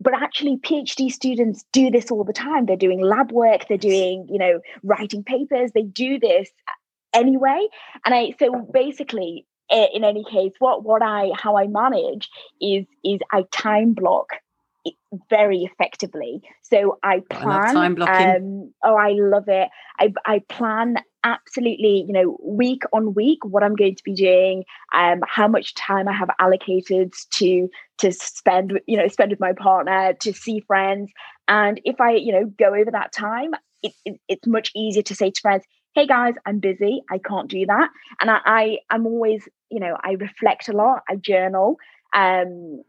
But 0.00 0.14
actually, 0.14 0.58
PhD 0.58 1.10
students 1.10 1.64
do 1.72 1.90
this 1.90 2.10
all 2.10 2.24
the 2.24 2.32
time. 2.32 2.66
They're 2.66 2.76
doing 2.76 3.00
lab 3.00 3.32
work, 3.32 3.66
they're 3.68 3.76
doing, 3.76 4.26
you 4.30 4.38
know, 4.38 4.60
writing 4.82 5.24
papers, 5.24 5.72
they 5.74 5.82
do 5.82 6.18
this 6.18 6.48
anyway. 7.12 7.66
And 8.04 8.14
I, 8.14 8.34
so 8.38 8.68
basically, 8.72 9.44
eh, 9.70 9.86
in 9.92 10.04
any 10.04 10.24
case, 10.24 10.52
what, 10.60 10.84
what 10.84 11.02
I, 11.02 11.30
how 11.34 11.56
I 11.56 11.66
manage 11.66 12.28
is, 12.60 12.86
is 13.04 13.18
I 13.32 13.44
time 13.50 13.92
block 13.92 14.28
very 15.30 15.62
effectively. 15.62 16.40
So 16.62 16.98
I 17.02 17.20
plan. 17.30 17.76
I 17.76 18.36
um, 18.36 18.72
oh, 18.84 18.96
I 18.96 19.12
love 19.12 19.48
it. 19.48 19.68
I 19.98 20.12
I 20.26 20.40
plan 20.48 20.96
absolutely, 21.24 22.04
you 22.06 22.12
know, 22.12 22.38
week 22.42 22.82
on 22.92 23.14
week 23.14 23.38
what 23.44 23.62
I'm 23.62 23.74
going 23.74 23.96
to 23.96 24.02
be 24.04 24.14
doing, 24.14 24.64
um, 24.94 25.20
how 25.26 25.48
much 25.48 25.74
time 25.74 26.08
I 26.08 26.12
have 26.12 26.30
allocated 26.38 27.12
to 27.32 27.68
to 27.98 28.12
spend, 28.12 28.80
you 28.86 28.96
know, 28.96 29.08
spend 29.08 29.30
with 29.30 29.40
my 29.40 29.52
partner, 29.52 30.14
to 30.20 30.32
see 30.32 30.60
friends, 30.60 31.10
and 31.48 31.80
if 31.84 32.00
I, 32.00 32.12
you 32.12 32.32
know, 32.32 32.44
go 32.58 32.74
over 32.74 32.90
that 32.90 33.12
time, 33.12 33.52
it, 33.82 33.92
it, 34.04 34.20
it's 34.28 34.46
much 34.46 34.70
easier 34.76 35.02
to 35.02 35.14
say 35.14 35.30
to 35.30 35.40
friends, 35.40 35.64
"Hey 35.94 36.06
guys, 36.06 36.34
I'm 36.46 36.58
busy. 36.58 37.02
I 37.10 37.18
can't 37.18 37.50
do 37.50 37.66
that," 37.66 37.90
and 38.20 38.30
I, 38.30 38.40
I 38.44 38.78
I'm 38.90 39.06
always, 39.06 39.48
you 39.70 39.80
know, 39.80 39.96
I 40.02 40.12
reflect 40.12 40.68
a 40.68 40.72
lot. 40.72 41.02
I 41.08 41.16
journal 41.16 41.76
um, 42.14 42.82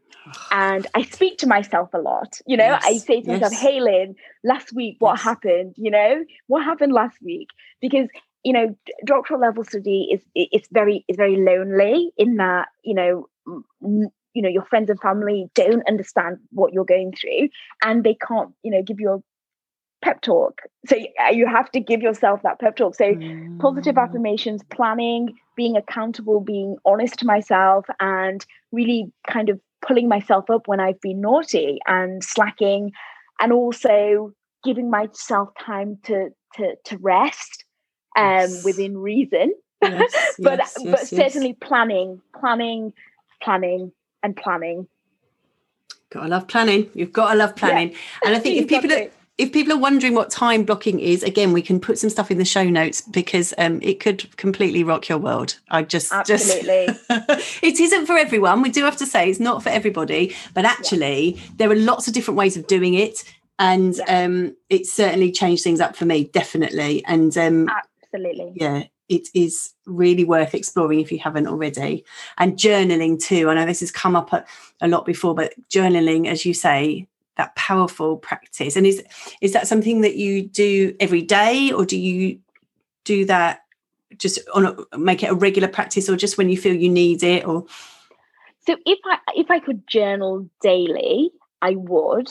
and 0.50 0.86
I 0.94 1.02
speak 1.02 1.38
to 1.38 1.46
myself 1.46 1.90
a 1.92 1.98
lot. 1.98 2.40
You 2.46 2.56
know, 2.56 2.64
yes, 2.64 2.82
I 2.84 2.98
say 2.98 3.20
to 3.22 3.30
yes. 3.30 3.40
myself, 3.40 3.52
"Hey, 3.52 3.80
Lynn, 3.80 4.14
last 4.44 4.72
week 4.72 4.96
what 4.98 5.16
yes. 5.16 5.24
happened? 5.24 5.74
You 5.76 5.90
know, 5.90 6.24
what 6.46 6.64
happened 6.64 6.92
last 6.92 7.16
week?" 7.22 7.48
Because 7.80 8.08
you 8.44 8.52
know, 8.52 8.76
doctoral 9.04 9.40
level 9.40 9.64
study 9.64 10.08
is 10.12 10.22
it's 10.34 10.68
very 10.72 11.04
it's 11.08 11.16
very 11.18 11.36
lonely 11.36 12.12
in 12.16 12.36
that 12.36 12.68
you 12.84 12.94
know. 12.94 13.26
M- 13.84 14.10
you 14.32 14.42
know 14.42 14.48
your 14.48 14.64
friends 14.66 14.88
and 14.88 15.00
family 15.00 15.50
don't 15.56 15.82
understand 15.88 16.36
what 16.50 16.72
you're 16.72 16.84
going 16.84 17.12
through 17.12 17.48
and 17.84 18.04
they 18.04 18.14
can't 18.14 18.50
you 18.62 18.70
know 18.70 18.80
give 18.80 19.00
you 19.00 19.10
a 19.10 19.18
pep 20.02 20.20
talk 20.22 20.62
so 20.86 20.96
you 21.30 21.46
have 21.46 21.70
to 21.70 21.78
give 21.78 22.00
yourself 22.00 22.40
that 22.42 22.58
pep 22.58 22.76
talk 22.76 22.94
so 22.94 23.04
mm. 23.04 23.58
positive 23.60 23.98
affirmations 23.98 24.62
planning 24.70 25.34
being 25.60 25.76
accountable, 25.76 26.40
being 26.40 26.78
honest 26.86 27.18
to 27.18 27.26
myself, 27.26 27.84
and 28.00 28.46
really 28.72 29.12
kind 29.28 29.50
of 29.50 29.60
pulling 29.86 30.08
myself 30.08 30.48
up 30.48 30.66
when 30.66 30.80
I've 30.80 30.98
been 31.02 31.20
naughty 31.20 31.80
and 31.86 32.24
slacking, 32.24 32.92
and 33.40 33.52
also 33.52 34.32
giving 34.64 34.88
myself 34.88 35.50
time 35.60 35.98
to 36.04 36.30
to 36.54 36.76
to 36.86 36.96
rest 36.96 37.66
um, 38.16 38.24
yes. 38.24 38.64
within 38.64 38.96
reason. 38.96 39.54
Yes, 39.82 40.34
but 40.38 40.58
yes, 40.58 40.76
but 40.84 41.06
certainly 41.06 41.54
planning, 41.54 42.20
planning, 42.38 42.92
planning, 43.42 43.92
and 44.22 44.36
planning. 44.36 44.86
Gotta 46.10 46.28
love 46.28 46.48
planning. 46.48 46.90
You've 46.92 47.14
got 47.14 47.32
to 47.32 47.38
love 47.38 47.56
planning. 47.56 47.92
Yeah. 47.92 47.98
And 48.24 48.36
I 48.36 48.38
think 48.42 48.60
if 48.60 48.68
people 48.68 48.92
are 48.92 49.08
if 49.40 49.52
people 49.52 49.72
are 49.72 49.78
wondering 49.78 50.14
what 50.14 50.30
time 50.30 50.64
blocking 50.64 51.00
is, 51.00 51.22
again, 51.22 51.54
we 51.54 51.62
can 51.62 51.80
put 51.80 51.98
some 51.98 52.10
stuff 52.10 52.30
in 52.30 52.36
the 52.36 52.44
show 52.44 52.64
notes 52.64 53.00
because 53.00 53.54
um, 53.56 53.80
it 53.82 53.98
could 53.98 54.36
completely 54.36 54.84
rock 54.84 55.08
your 55.08 55.16
world. 55.16 55.58
I 55.70 55.82
just, 55.82 56.12
absolutely, 56.12 56.86
just, 56.88 57.08
it 57.62 57.80
isn't 57.80 58.04
for 58.04 58.18
everyone. 58.18 58.60
We 58.60 58.70
do 58.70 58.84
have 58.84 58.98
to 58.98 59.06
say 59.06 59.30
it's 59.30 59.40
not 59.40 59.62
for 59.62 59.70
everybody, 59.70 60.36
but 60.52 60.66
actually, 60.66 61.36
yeah. 61.36 61.42
there 61.56 61.70
are 61.70 61.76
lots 61.76 62.06
of 62.06 62.12
different 62.12 62.36
ways 62.36 62.58
of 62.58 62.66
doing 62.66 62.92
it, 62.92 63.24
and 63.58 63.96
yeah. 63.96 64.24
um, 64.24 64.56
it 64.68 64.86
certainly 64.86 65.32
changed 65.32 65.64
things 65.64 65.80
up 65.80 65.96
for 65.96 66.04
me, 66.04 66.24
definitely. 66.24 67.02
And 67.06 67.36
um, 67.38 67.70
absolutely, 68.02 68.52
yeah, 68.56 68.84
it 69.08 69.28
is 69.32 69.72
really 69.86 70.24
worth 70.24 70.54
exploring 70.54 71.00
if 71.00 71.10
you 71.10 71.18
haven't 71.18 71.46
already. 71.46 72.04
And 72.36 72.58
journaling 72.58 73.18
too. 73.18 73.48
I 73.48 73.54
know 73.54 73.64
this 73.64 73.80
has 73.80 73.90
come 73.90 74.16
up 74.16 74.34
a, 74.34 74.44
a 74.82 74.88
lot 74.88 75.06
before, 75.06 75.34
but 75.34 75.54
journaling, 75.70 76.28
as 76.28 76.44
you 76.44 76.52
say, 76.52 77.08
that 77.40 77.56
powerful 77.56 78.18
practice 78.18 78.76
and 78.76 78.86
is 78.86 79.02
is 79.40 79.54
that 79.54 79.66
something 79.66 80.02
that 80.02 80.16
you 80.16 80.42
do 80.42 80.94
every 81.00 81.22
day 81.22 81.72
or 81.72 81.86
do 81.86 81.98
you 81.98 82.38
do 83.04 83.24
that 83.24 83.60
just 84.18 84.38
on 84.52 84.66
a, 84.66 84.98
make 84.98 85.22
it 85.22 85.30
a 85.30 85.34
regular 85.34 85.68
practice 85.68 86.06
or 86.06 86.16
just 86.16 86.36
when 86.36 86.50
you 86.50 86.58
feel 86.58 86.74
you 86.74 86.90
need 86.90 87.22
it 87.22 87.46
or 87.46 87.64
so 88.66 88.76
if 88.84 88.98
i 89.06 89.18
if 89.34 89.50
i 89.50 89.58
could 89.58 89.86
journal 89.88 90.46
daily 90.60 91.30
i 91.62 91.70
would 91.76 92.28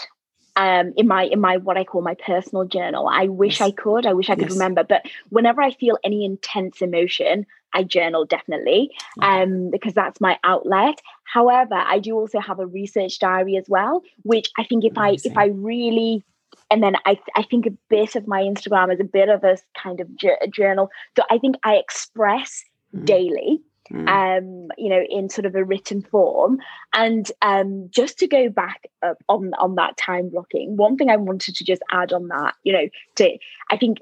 um 0.56 0.94
in 0.96 1.08
my 1.08 1.24
in 1.24 1.42
my 1.42 1.58
what 1.58 1.76
i 1.76 1.84
call 1.84 2.04
my 2.04 2.16
personal 2.24 2.66
journal 2.66 3.08
i 3.08 3.26
wish 3.26 3.60
yes. 3.60 3.70
i 3.70 3.72
could 3.72 4.06
i 4.06 4.14
wish 4.14 4.30
i 4.30 4.36
could 4.36 4.44
yes. 4.44 4.54
remember 4.54 4.84
but 4.84 5.04
whenever 5.30 5.60
i 5.60 5.72
feel 5.72 5.98
any 6.04 6.24
intense 6.24 6.84
emotion 6.84 7.48
I 7.74 7.84
journal 7.84 8.26
definitely 8.26 8.92
um, 9.22 9.70
because 9.70 9.94
that's 9.94 10.20
my 10.20 10.38
outlet. 10.44 11.02
However, 11.24 11.76
I 11.76 12.00
do 12.00 12.16
also 12.16 12.40
have 12.40 12.60
a 12.60 12.66
research 12.66 13.20
diary 13.20 13.56
as 13.58 13.66
well, 13.68 14.04
which 14.24 14.50
I 14.58 14.64
think 14.64 14.86
if 14.86 14.98
Amazing. 14.98 15.38
I 15.38 15.46
if 15.46 15.52
I 15.52 15.54
really 15.54 16.24
and 16.72 16.84
then 16.84 16.96
I 17.06 17.20
I 17.36 17.44
think 17.44 17.66
a 17.66 17.78
bit 17.90 18.16
of 18.16 18.28
my 18.28 18.42
Instagram 18.42 18.94
is 18.94 19.00
a 19.00 19.06
bit 19.06 19.30
of 19.30 19.44
a 19.44 19.58
kind 19.82 20.00
of 20.00 20.08
journal. 20.52 20.90
So 21.16 21.24
I 21.30 21.38
think 21.38 21.56
I 21.64 21.76
express 21.76 22.64
mm. 22.96 23.06
daily. 23.06 23.62
Mm. 23.92 24.08
Um, 24.08 24.72
you 24.78 24.88
know, 24.88 25.02
in 25.10 25.32
sort 25.32 25.48
of 25.48 25.56
a 25.56 25.64
written 25.64 26.04
form, 26.04 26.60
and 26.94 27.32
um, 27.42 27.90
just 27.90 28.20
to 28.20 28.28
go 28.28 28.48
back 28.48 28.84
on 29.28 29.52
on 29.56 29.74
that 29.76 29.98
time 29.98 30.30
blocking, 30.30 30.78
one 30.78 30.96
thing 30.96 31.10
I 31.10 31.16
wanted 31.16 31.56
to 31.56 31.64
just 31.64 31.82
add 31.92 32.14
on 32.14 32.28
that, 32.28 32.54
you 32.64 32.72
know, 32.72 32.88
to 33.16 33.36
I 33.72 33.78
think 33.78 33.98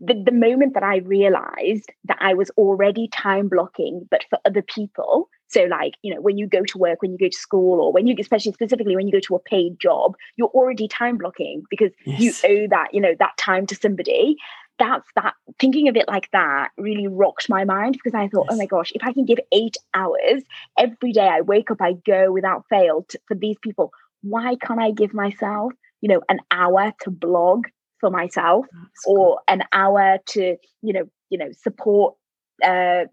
the, 0.00 0.22
the 0.24 0.32
moment 0.32 0.74
that 0.74 0.82
I 0.82 0.98
realized 0.98 1.92
that 2.04 2.18
I 2.20 2.34
was 2.34 2.50
already 2.50 3.08
time 3.08 3.48
blocking, 3.48 4.06
but 4.10 4.24
for 4.30 4.38
other 4.44 4.62
people. 4.62 5.28
So, 5.48 5.64
like, 5.64 5.94
you 6.02 6.14
know, 6.14 6.20
when 6.20 6.36
you 6.36 6.46
go 6.46 6.64
to 6.64 6.78
work, 6.78 7.02
when 7.02 7.12
you 7.12 7.18
go 7.18 7.28
to 7.28 7.36
school, 7.36 7.80
or 7.80 7.92
when 7.92 8.06
you, 8.06 8.16
especially 8.18 8.52
specifically 8.52 8.96
when 8.96 9.06
you 9.06 9.12
go 9.12 9.20
to 9.20 9.36
a 9.36 9.40
paid 9.40 9.78
job, 9.78 10.16
you're 10.36 10.48
already 10.48 10.88
time 10.88 11.16
blocking 11.16 11.62
because 11.70 11.92
yes. 12.04 12.20
you 12.20 12.50
owe 12.50 12.66
that, 12.68 12.92
you 12.92 13.00
know, 13.00 13.14
that 13.18 13.36
time 13.36 13.66
to 13.66 13.74
somebody. 13.74 14.36
That's 14.78 15.08
that 15.14 15.34
thinking 15.60 15.88
of 15.88 15.94
it 15.94 16.08
like 16.08 16.28
that 16.32 16.70
really 16.76 17.06
rocked 17.06 17.48
my 17.48 17.64
mind 17.64 17.92
because 17.92 18.14
I 18.14 18.26
thought, 18.26 18.46
yes. 18.50 18.54
oh 18.54 18.56
my 18.56 18.66
gosh, 18.66 18.90
if 18.92 19.04
I 19.04 19.12
can 19.12 19.24
give 19.24 19.38
eight 19.52 19.76
hours 19.94 20.42
every 20.76 21.12
day, 21.12 21.28
I 21.28 21.42
wake 21.42 21.70
up, 21.70 21.80
I 21.80 21.92
go 21.92 22.32
without 22.32 22.64
fail 22.68 23.04
to, 23.10 23.20
for 23.28 23.36
these 23.36 23.56
people, 23.62 23.92
why 24.22 24.56
can't 24.56 24.80
I 24.80 24.90
give 24.90 25.14
myself, 25.14 25.72
you 26.00 26.08
know, 26.08 26.22
an 26.28 26.40
hour 26.50 26.92
to 27.02 27.10
blog 27.10 27.66
for 28.00 28.10
myself 28.10 28.66
That's 28.72 29.06
or 29.06 29.16
cool. 29.16 29.40
an 29.48 29.62
hour 29.72 30.18
to 30.28 30.56
you 30.82 30.92
know 30.92 31.04
you 31.30 31.38
know 31.38 31.50
support 31.52 32.14
uh, 32.62 33.04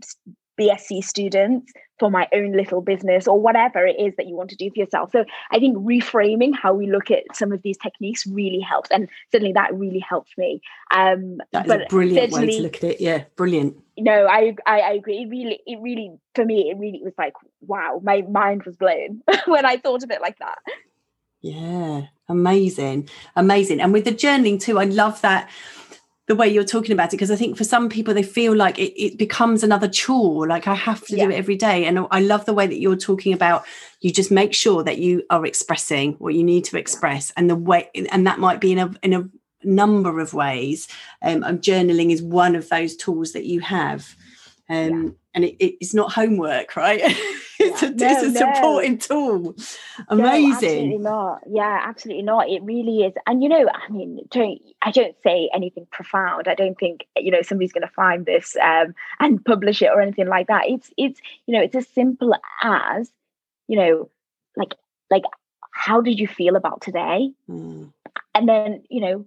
BSc 0.60 1.04
students 1.04 1.72
for 2.00 2.10
my 2.10 2.28
own 2.34 2.54
little 2.54 2.82
business 2.82 3.28
or 3.28 3.39
whatever 3.39 3.86
it 3.86 3.96
is 4.00 4.13
that 4.17 4.28
you 4.28 4.36
want 4.36 4.50
to 4.50 4.56
do 4.56 4.70
for 4.72 4.80
yourself. 4.80 5.12
So 5.12 5.24
I 5.52 5.60
think 5.60 5.78
reframing 5.78 6.52
how 6.60 6.74
we 6.74 6.89
look 6.89 7.12
at 7.12 7.24
some 7.34 7.52
of 7.52 7.62
these 7.62 7.78
techniques 7.78 8.26
really 8.28 8.60
helps, 8.60 8.89
and 8.91 9.08
certainly 9.32 9.54
that 9.54 9.74
really 9.74 10.00
helped 10.00 10.32
me. 10.38 10.62
Um, 10.94 11.38
that 11.52 11.65
is 11.67 11.72
a 11.72 11.86
brilliant 11.89 12.32
way 12.34 12.48
to 12.48 12.62
look 12.63 12.78
at 12.78 12.84
it. 12.84 13.02
Yeah, 13.02 13.26
brilliant. 13.36 13.78
No, 13.98 14.26
I, 14.26 14.56
I, 14.65 14.80
I 14.80 14.91
agree. 14.94 15.20
It 15.20 15.30
really, 15.30 15.60
it 15.65 15.80
really 15.80 16.12
for 16.34 16.44
me, 16.44 16.72
it 16.72 16.78
really 16.78 17.02
was 17.04 17.13
like 17.17 17.34
wow, 17.62 18.00
my 18.04 18.24
mind 18.24 18.63
was 18.63 18.76
blown 18.76 19.22
when 19.46 19.65
I 19.65 19.78
thought 19.78 20.04
of 20.04 20.12
it 20.12 20.22
like 20.22 20.39
that. 20.39 20.58
Yeah, 21.41 22.08
amazing, 22.30 23.10
amazing. 23.36 23.82
And 23.82 23.93
with 23.93 24.06
the 24.06 24.12
journaling 24.12 24.62
too, 24.62 24.80
I 24.80 24.86
love 24.86 25.21
that 25.21 25.49
the 26.27 26.36
way 26.36 26.47
you're 26.47 26.63
talking 26.63 26.93
about 26.93 27.10
it 27.10 27.17
because 27.17 27.32
I 27.32 27.36
think 27.36 27.58
for 27.58 27.63
some 27.63 27.89
people 27.89 28.13
they 28.13 28.23
feel 28.23 28.56
like 28.56 28.80
it, 28.80 28.97
it 28.97 29.17
becomes 29.17 29.63
another 29.63 29.88
chore. 29.88 30.47
Like 30.47 30.67
I 30.67 30.75
have 30.75 31.06
to 31.08 31.17
yeah. 31.17 31.25
do 31.25 31.32
it 31.32 31.36
every 31.36 31.58
day. 31.58 31.86
And 31.86 32.08
I 32.12 32.21
love 32.21 32.45
the 32.45 32.54
way 32.54 32.67
that 32.67 32.80
you're 32.80 32.95
talking 32.95 33.34
about 33.34 33.65
you 34.01 34.12
just 34.12 34.32
make 34.32 34.54
sure 34.54 34.84
that 34.84 34.99
you 34.99 35.23
are 35.30 35.45
expressing 35.45 36.13
what 36.13 36.34
you 36.34 36.43
need 36.43 36.63
to 36.65 36.77
express, 36.77 37.32
and 37.36 37.49
the 37.49 37.56
way 37.56 37.89
and 37.93 38.25
that 38.27 38.39
might 38.39 38.62
be 38.62 38.71
in 38.71 38.80
a 38.80 38.93
in 39.04 39.13
a 39.13 39.30
number 39.63 40.19
of 40.19 40.34
ways. 40.34 40.88
Um, 41.21 41.43
and 41.43 41.62
journaling 41.62 42.12
is 42.12 42.21
one 42.21 42.56
of 42.56 42.69
those 42.69 42.95
tools 42.95 43.34
that 43.34 43.45
you 43.45 43.60
have. 43.62 44.15
Um, 44.69 45.04
yeah. 45.04 45.10
and 45.34 45.43
it, 45.43 45.56
it's 45.60 45.93
not 45.93 46.13
homework, 46.13 46.75
right? 46.75 47.01
it's, 47.65 47.84
a, 47.84 47.89
no, 47.91 48.08
it's 48.08 48.24
a 48.24 48.38
supporting 48.38 48.97
tool. 48.97 49.56
Amazing. 50.08 50.41
No, 50.41 50.54
absolutely 50.54 50.97
not. 50.97 51.41
Yeah, 51.50 51.82
absolutely 51.84 52.24
not. 52.24 52.50
It 52.50 52.63
really 52.63 53.04
is. 53.04 53.13
And 53.28 53.43
you 53.43 53.50
know, 53.50 53.67
I 53.74 53.91
mean, 53.91 54.19
don't 54.30 54.62
I 54.82 54.91
don't 54.91 55.15
say 55.24 55.50
anything 55.54 55.88
profound. 55.91 56.47
I 56.47 56.56
don't 56.56 56.78
think 56.78 57.06
you 57.15 57.32
know 57.32 57.41
somebody's 57.41 57.71
going 57.71 57.88
to 57.88 57.93
find 57.93 58.26
this 58.26 58.56
um, 58.58 58.95
and 59.19 59.43
publish 59.43 59.82
it 59.82 59.91
or 59.93 60.02
anything 60.02 60.28
like 60.28 60.47
that. 60.47 60.63
It's 60.67 60.91
it's 60.97 61.21
you 61.45 61.54
know 61.54 61.63
it's 61.63 61.76
as 61.76 61.88
simple 61.88 62.36
as 62.63 63.12
you 63.67 63.78
know 63.78 64.10
like 64.56 64.76
like 65.10 65.24
how 65.71 66.02
did 66.02 66.19
you 66.19 66.28
feel 66.28 66.56
about 66.56 66.82
today? 66.82 67.32
Mm. 67.50 67.91
And 68.34 68.50
then 68.50 68.84
you 68.89 69.02
know 69.02 69.26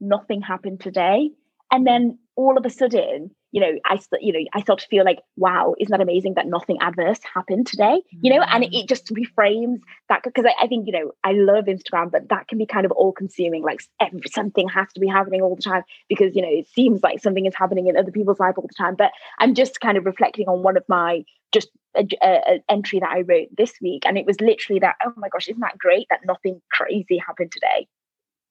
nothing 0.00 0.40
happened 0.40 0.80
today, 0.80 1.30
and 1.70 1.86
then 1.86 2.18
all 2.36 2.56
of 2.56 2.64
a 2.64 2.70
sudden 2.70 3.30
you 3.54 3.60
know, 3.60 3.78
I 3.84 4.00
you 4.20 4.32
know, 4.32 4.40
I 4.52 4.62
start 4.62 4.80
to 4.80 4.88
feel 4.88 5.04
like, 5.04 5.20
wow, 5.36 5.76
isn't 5.78 5.92
that 5.92 6.00
amazing 6.00 6.34
that 6.34 6.48
nothing 6.48 6.76
adverse 6.80 7.20
happened 7.32 7.68
today? 7.68 8.02
You 8.10 8.34
know, 8.34 8.42
and 8.42 8.64
it, 8.64 8.72
mm. 8.72 8.82
it 8.82 8.88
just 8.88 9.06
reframes 9.14 9.78
that 10.08 10.24
because 10.24 10.44
I, 10.44 10.64
I, 10.64 10.66
think, 10.66 10.88
you 10.88 10.92
know, 10.92 11.12
I 11.22 11.34
love 11.34 11.66
Instagram, 11.66 12.10
but 12.10 12.28
that 12.30 12.48
can 12.48 12.58
be 12.58 12.66
kind 12.66 12.84
of 12.84 12.90
all 12.90 13.12
consuming. 13.12 13.62
Like 13.62 13.84
every, 14.00 14.22
something 14.26 14.68
has 14.70 14.92
to 14.94 15.00
be 15.00 15.06
happening 15.06 15.40
all 15.40 15.54
the 15.54 15.62
time 15.62 15.84
because, 16.08 16.34
you 16.34 16.42
know, 16.42 16.48
it 16.50 16.66
seems 16.68 17.04
like 17.04 17.22
something 17.22 17.46
is 17.46 17.54
happening 17.54 17.86
in 17.86 17.96
other 17.96 18.10
people's 18.10 18.40
life 18.40 18.56
all 18.58 18.66
the 18.66 18.74
time. 18.74 18.96
But 18.96 19.12
I'm 19.38 19.54
just 19.54 19.80
kind 19.80 19.96
of 19.96 20.04
reflecting 20.04 20.48
on 20.48 20.64
one 20.64 20.76
of 20.76 20.82
my 20.88 21.22
just 21.52 21.68
a, 21.96 22.04
a, 22.24 22.54
a 22.54 22.60
entry 22.68 22.98
that 22.98 23.10
I 23.10 23.20
wrote 23.20 23.50
this 23.56 23.74
week. 23.80 24.02
And 24.04 24.18
it 24.18 24.26
was 24.26 24.40
literally 24.40 24.80
that, 24.80 24.96
oh 25.06 25.12
my 25.14 25.28
gosh, 25.28 25.46
isn't 25.46 25.60
that 25.60 25.78
great 25.78 26.08
that 26.10 26.26
nothing 26.26 26.60
crazy 26.72 27.18
happened 27.24 27.52
today? 27.52 27.86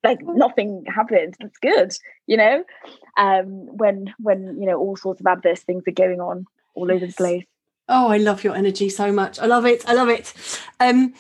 Like 0.04 0.20
nothing 0.24 0.86
happened. 0.88 1.36
That's 1.39 1.58
good 1.58 1.94
you 2.28 2.38
know? 2.38 2.63
Um 3.18 3.78
when 3.78 4.13
when 4.20 4.58
you 4.60 4.66
know 4.66 4.78
all 4.78 4.96
sorts 4.96 5.20
of 5.20 5.28
adverse 5.28 5.62
things 5.62 5.84
are 5.88 5.92
going 5.92 6.22
on 6.22 6.46
all 6.76 6.92
over 6.92 7.06
the 7.06 7.13
place. 7.13 7.46
Oh 7.89 8.08
i 8.08 8.18
love 8.18 8.44
your 8.44 8.56
energy 8.56 8.89
so 8.89 9.12
much. 9.12 9.39
I 9.39 9.46
love 9.46 9.66
it. 9.66 9.88
I 9.88 9.94
love 9.94 10.10
it. 10.10 10.34
Um 10.80 11.13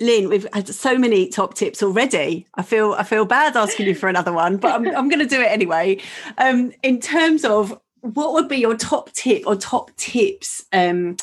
Lynn, 0.00 0.28
we've 0.28 0.46
had 0.52 0.68
so 0.68 0.98
many 0.98 1.28
top 1.28 1.54
tips 1.54 1.80
already. 1.80 2.46
I 2.56 2.62
feel 2.62 2.94
I 2.98 3.04
feel 3.04 3.24
bad 3.24 3.56
asking 3.56 3.86
you 3.86 3.94
for 3.94 4.08
another 4.08 4.32
one, 4.32 4.56
but 4.56 4.72
I'm, 4.72 4.86
I'm 4.88 5.08
going 5.08 5.20
to 5.20 5.26
do 5.26 5.40
it 5.40 5.46
anyway. 5.52 6.00
Um, 6.36 6.72
in 6.82 6.98
terms 6.98 7.44
of 7.44 7.80
what 8.00 8.32
would 8.32 8.48
be 8.48 8.56
your 8.56 8.76
top 8.76 9.12
tip 9.12 9.44
or 9.46 9.54
top 9.54 9.94
tips 9.96 10.64
um, 10.72 11.16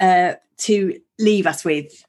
uh, 0.00 0.34
to 0.58 1.00
leave 1.20 1.46
us 1.46 1.64
with 1.64 2.04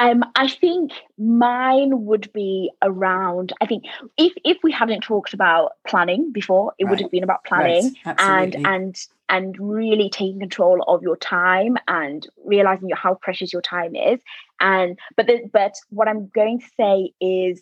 um, 0.00 0.24
I 0.34 0.48
think 0.48 0.92
mine 1.18 2.06
would 2.06 2.32
be 2.32 2.70
around. 2.80 3.52
I 3.60 3.66
think 3.66 3.84
if 4.16 4.32
if 4.46 4.56
we 4.62 4.72
hadn't 4.72 5.02
talked 5.02 5.34
about 5.34 5.72
planning 5.86 6.32
before, 6.32 6.72
it 6.78 6.84
right. 6.84 6.90
would 6.90 7.00
have 7.02 7.10
been 7.10 7.22
about 7.22 7.44
planning 7.44 7.94
right. 8.06 8.16
and 8.18 8.66
and 8.66 9.06
and 9.28 9.56
really 9.60 10.08
taking 10.08 10.40
control 10.40 10.82
of 10.88 11.02
your 11.02 11.18
time 11.18 11.76
and 11.86 12.26
realizing 12.46 12.88
how 12.94 13.14
precious 13.14 13.52
your 13.52 13.60
time 13.60 13.94
is. 13.94 14.20
And 14.58 14.98
but 15.16 15.26
the, 15.26 15.42
but 15.52 15.74
what 15.90 16.08
I'm 16.08 16.28
going 16.28 16.60
to 16.60 16.66
say 16.78 17.12
is 17.20 17.60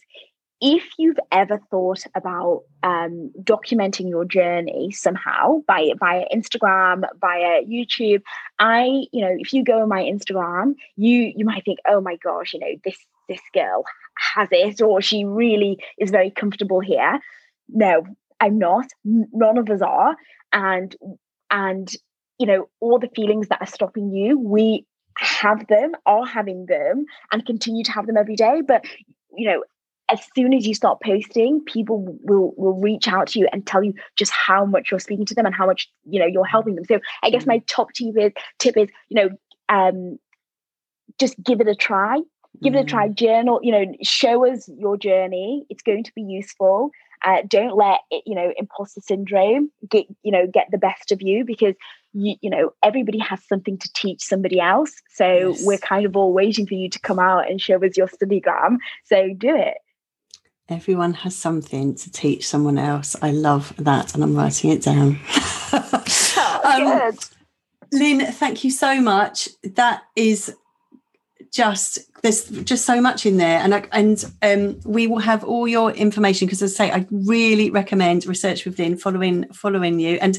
if 0.60 0.84
you've 0.98 1.18
ever 1.30 1.60
thought 1.70 2.02
about 2.16 2.64
um, 2.82 3.30
documenting 3.42 4.08
your 4.08 4.24
journey 4.24 4.90
somehow 4.90 5.60
by 5.66 5.92
via 5.98 6.24
Instagram, 6.34 7.04
via 7.20 7.62
YouTube, 7.64 8.22
I, 8.58 9.04
you 9.12 9.24
know, 9.24 9.34
if 9.38 9.52
you 9.52 9.62
go 9.62 9.82
on 9.82 9.88
my 9.88 10.02
Instagram, 10.02 10.74
you 10.96 11.32
you 11.34 11.44
might 11.44 11.64
think, 11.64 11.78
oh 11.88 12.00
my 12.00 12.16
gosh, 12.16 12.54
you 12.54 12.60
know, 12.60 12.74
this 12.84 12.98
this 13.28 13.40
girl 13.54 13.84
has 14.34 14.48
it, 14.50 14.80
or 14.80 15.00
she 15.00 15.24
really 15.24 15.78
is 15.98 16.10
very 16.10 16.30
comfortable 16.30 16.80
here. 16.80 17.20
No, 17.68 18.04
I'm 18.40 18.58
not. 18.58 18.86
None 19.04 19.58
of 19.58 19.70
us 19.70 19.82
are, 19.82 20.16
and 20.52 20.96
and 21.50 21.92
you 22.38 22.46
know, 22.46 22.68
all 22.80 22.98
the 22.98 23.10
feelings 23.14 23.48
that 23.48 23.60
are 23.60 23.66
stopping 23.66 24.12
you, 24.12 24.38
we 24.38 24.86
have 25.18 25.66
them, 25.68 25.92
are 26.06 26.26
having 26.26 26.66
them, 26.66 27.04
and 27.32 27.46
continue 27.46 27.84
to 27.84 27.92
have 27.92 28.06
them 28.06 28.16
every 28.16 28.36
day. 28.36 28.60
But 28.66 28.84
you 29.36 29.48
know 29.48 29.62
as 30.10 30.20
soon 30.34 30.54
as 30.54 30.66
you 30.66 30.74
start 30.74 31.00
posting, 31.02 31.62
people 31.64 32.18
will 32.22 32.52
will 32.56 32.80
reach 32.80 33.08
out 33.08 33.28
to 33.28 33.38
you 33.38 33.48
and 33.52 33.66
tell 33.66 33.82
you 33.82 33.92
just 34.16 34.32
how 34.32 34.64
much 34.64 34.90
you're 34.90 35.00
speaking 35.00 35.26
to 35.26 35.34
them 35.34 35.46
and 35.46 35.54
how 35.54 35.66
much 35.66 35.90
you 36.08 36.18
know 36.18 36.26
you're 36.26 36.44
helping 36.44 36.74
them. 36.74 36.84
So 36.84 37.00
I 37.22 37.30
guess 37.30 37.46
my 37.46 37.58
top 37.66 37.92
tip 37.92 38.16
is 38.16 38.32
tip 38.58 38.76
is 38.76 38.88
you 39.08 39.16
know 39.16 39.28
um, 39.68 40.18
just 41.18 41.34
give 41.42 41.60
it 41.60 41.68
a 41.68 41.74
try. 41.74 42.20
give 42.62 42.74
it 42.74 42.80
a 42.80 42.84
try. 42.84 43.08
Mm. 43.08 43.14
Journal, 43.14 43.60
you 43.62 43.72
know, 43.72 43.84
show 44.02 44.50
us 44.50 44.68
your 44.78 44.96
journey. 44.96 45.66
It's 45.68 45.82
going 45.82 46.04
to 46.04 46.12
be 46.14 46.22
useful. 46.22 46.90
Uh, 47.24 47.42
don't 47.48 47.76
let 47.76 48.00
it, 48.12 48.22
you 48.26 48.34
know 48.34 48.52
imposter 48.56 49.00
syndrome 49.00 49.68
get 49.90 50.06
you 50.22 50.30
know 50.30 50.46
get 50.46 50.68
the 50.70 50.78
best 50.78 51.10
of 51.10 51.20
you 51.20 51.44
because 51.44 51.74
you, 52.12 52.36
you 52.40 52.48
know 52.48 52.70
everybody 52.84 53.18
has 53.18 53.44
something 53.48 53.76
to 53.76 53.90
teach 53.92 54.22
somebody 54.22 54.60
else 54.60 54.94
so 55.12 55.48
yes. 55.48 55.64
we're 55.64 55.78
kind 55.78 56.06
of 56.06 56.16
all 56.16 56.32
waiting 56.32 56.64
for 56.64 56.74
you 56.74 56.88
to 56.88 57.00
come 57.00 57.18
out 57.18 57.50
and 57.50 57.60
show 57.60 57.84
us 57.84 57.96
your 57.96 58.06
study 58.06 58.38
gram. 58.38 58.78
so 59.04 59.34
do 59.36 59.52
it 59.52 59.78
everyone 60.68 61.14
has 61.14 61.34
something 61.34 61.94
to 61.94 62.10
teach 62.10 62.46
someone 62.46 62.78
else. 62.78 63.16
I 63.22 63.30
love 63.30 63.74
that 63.78 64.14
and 64.14 64.22
i'm 64.22 64.36
writing 64.36 64.70
it 64.70 64.82
down. 64.82 65.18
Oh, 66.40 67.08
um, 67.08 67.18
lynn 67.92 68.20
thank 68.32 68.64
you 68.64 68.70
so 68.70 69.00
much. 69.00 69.48
That 69.62 70.02
is 70.16 70.54
just 71.58 71.98
there's 72.22 72.48
just 72.62 72.84
so 72.84 73.00
much 73.00 73.26
in 73.26 73.36
there. 73.36 73.58
And 73.58 73.74
I, 73.74 73.84
and 73.90 74.24
um, 74.42 74.80
we 74.84 75.08
will 75.08 75.18
have 75.18 75.42
all 75.42 75.66
your 75.66 75.90
information 75.90 76.46
because 76.46 76.62
as 76.62 76.74
I 76.74 76.76
say 76.76 76.92
I 76.92 77.06
really 77.10 77.68
recommend 77.68 78.26
research 78.26 78.64
with 78.64 78.78
Lynn 78.78 78.96
following 78.96 79.44
following 79.52 79.98
you. 79.98 80.18
And 80.20 80.38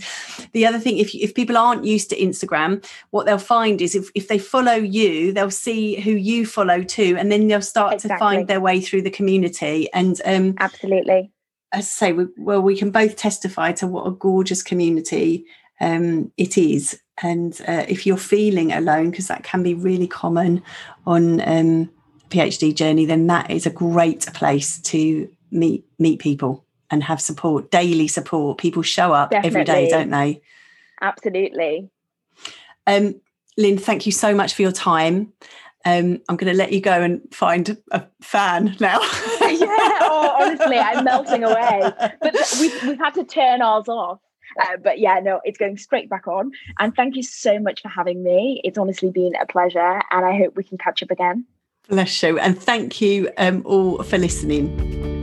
the 0.54 0.66
other 0.66 0.80
thing 0.80 0.98
if 0.98 1.14
if 1.14 1.36
people 1.36 1.58
aren't 1.58 1.84
used 1.84 2.10
to 2.12 2.16
Instagram 2.18 2.86
what 3.10 3.26
they'll 3.26 3.38
find 3.38 3.82
is 3.82 3.96
if, 3.96 4.10
if 4.16 4.30
they 4.30 4.40
follow 4.40 4.76
you 4.76 5.34
they'll 5.34 5.52
see 5.52 6.00
who 6.00 6.12
you 6.12 6.46
follow 6.46 6.84
too 6.84 7.18
and 7.20 7.30
then 7.30 7.50
they'll 7.50 7.62
start 7.62 7.96
exactly. 7.96 8.16
to 8.16 8.20
find 8.20 8.48
their 8.48 8.62
way 8.62 8.80
through 8.80 9.02
the 9.02 9.12
community. 9.12 9.92
And 9.92 10.22
um, 10.24 10.56
absolutely. 10.60 11.34
as 11.74 11.80
I 11.80 11.82
say 11.82 12.14
we, 12.14 12.28
well 12.38 12.62
we 12.62 12.78
can 12.78 12.92
both 12.92 13.18
testify 13.18 13.74
to 13.74 13.88
what 13.88 14.08
a 14.08 14.12
gorgeous 14.12 14.64
community 14.64 15.46
um, 15.82 16.32
it 16.38 16.58
is 16.58 16.98
and 17.22 17.62
uh, 17.68 17.86
if 17.88 18.06
you're 18.06 18.18
feeling 18.18 18.72
alone 18.72 19.12
because 19.12 19.28
that 19.28 19.44
can 19.44 19.64
be 19.64 19.74
really 19.74 20.08
common 20.08 20.62
on 21.06 21.42
um, 21.42 21.90
phd 22.30 22.76
journey 22.76 23.06
then 23.06 23.28
that 23.28 23.50
is 23.50 23.66
a 23.66 23.70
great 23.70 24.26
place 24.34 24.80
to 24.80 25.30
meet 25.52 25.86
meet 25.98 26.20
people 26.20 26.66
and 26.92 27.04
have 27.04 27.22
support 27.22 27.72
daily 27.72 28.08
support 28.08 28.58
people 28.58 28.82
show 28.82 29.14
up 29.14 29.32
Definitely. 29.32 29.62
every 29.62 29.64
day 29.66 29.90
don't 29.90 30.10
they 30.10 30.42
absolutely 31.02 31.90
um, 32.88 33.20
lynn 33.58 33.78
thank 33.78 34.06
you 34.06 34.12
so 34.12 34.34
much 34.34 34.54
for 34.54 34.62
your 34.62 34.72
time 34.72 35.34
um, 35.86 36.20
I'm 36.28 36.36
going 36.36 36.52
to 36.52 36.58
let 36.58 36.74
you 36.74 36.82
go 36.82 37.02
and 37.02 37.22
find 37.32 37.78
a 37.92 38.06
fan 38.22 38.76
now. 38.82 39.00
yeah, 39.42 39.98
oh, 40.02 40.36
honestly, 40.42 40.78
I'm 40.78 41.06
melting 41.06 41.46
away. 41.46 41.82
But 42.22 42.36
we've, 42.60 42.84
we've 42.84 42.98
had 42.98 43.14
to 43.14 43.24
turn 43.24 43.62
ours 43.62 43.88
off 43.88 44.20
uh, 44.62 44.78
but 44.84 45.00
yeah, 45.00 45.20
no, 45.20 45.42
it's 45.44 45.58
going 45.58 45.78
straight 45.78 46.10
back 46.10 46.28
on. 46.28 46.52
And 46.80 46.96
thank 46.96 47.16
you 47.16 47.24
so 47.24 47.60
much 47.60 47.82
for 47.82 47.90
having 47.90 48.24
me. 48.24 48.62
It's 48.64 48.78
honestly 48.78 49.12
been 49.12 49.34
a 49.36 49.46
pleasure. 49.46 50.02
And 50.12 50.26
I 50.26 50.38
hope 50.38 50.56
we 50.56 50.64
can 50.64 50.78
catch 50.78 51.04
up 51.04 51.12
again. 51.12 51.46
Bless 51.88 52.22
you. 52.22 52.38
And 52.40 52.58
thank 52.62 53.02
you 53.02 53.32
um, 53.38 53.64
all 53.66 54.04
for 54.04 54.18
listening. 54.18 55.19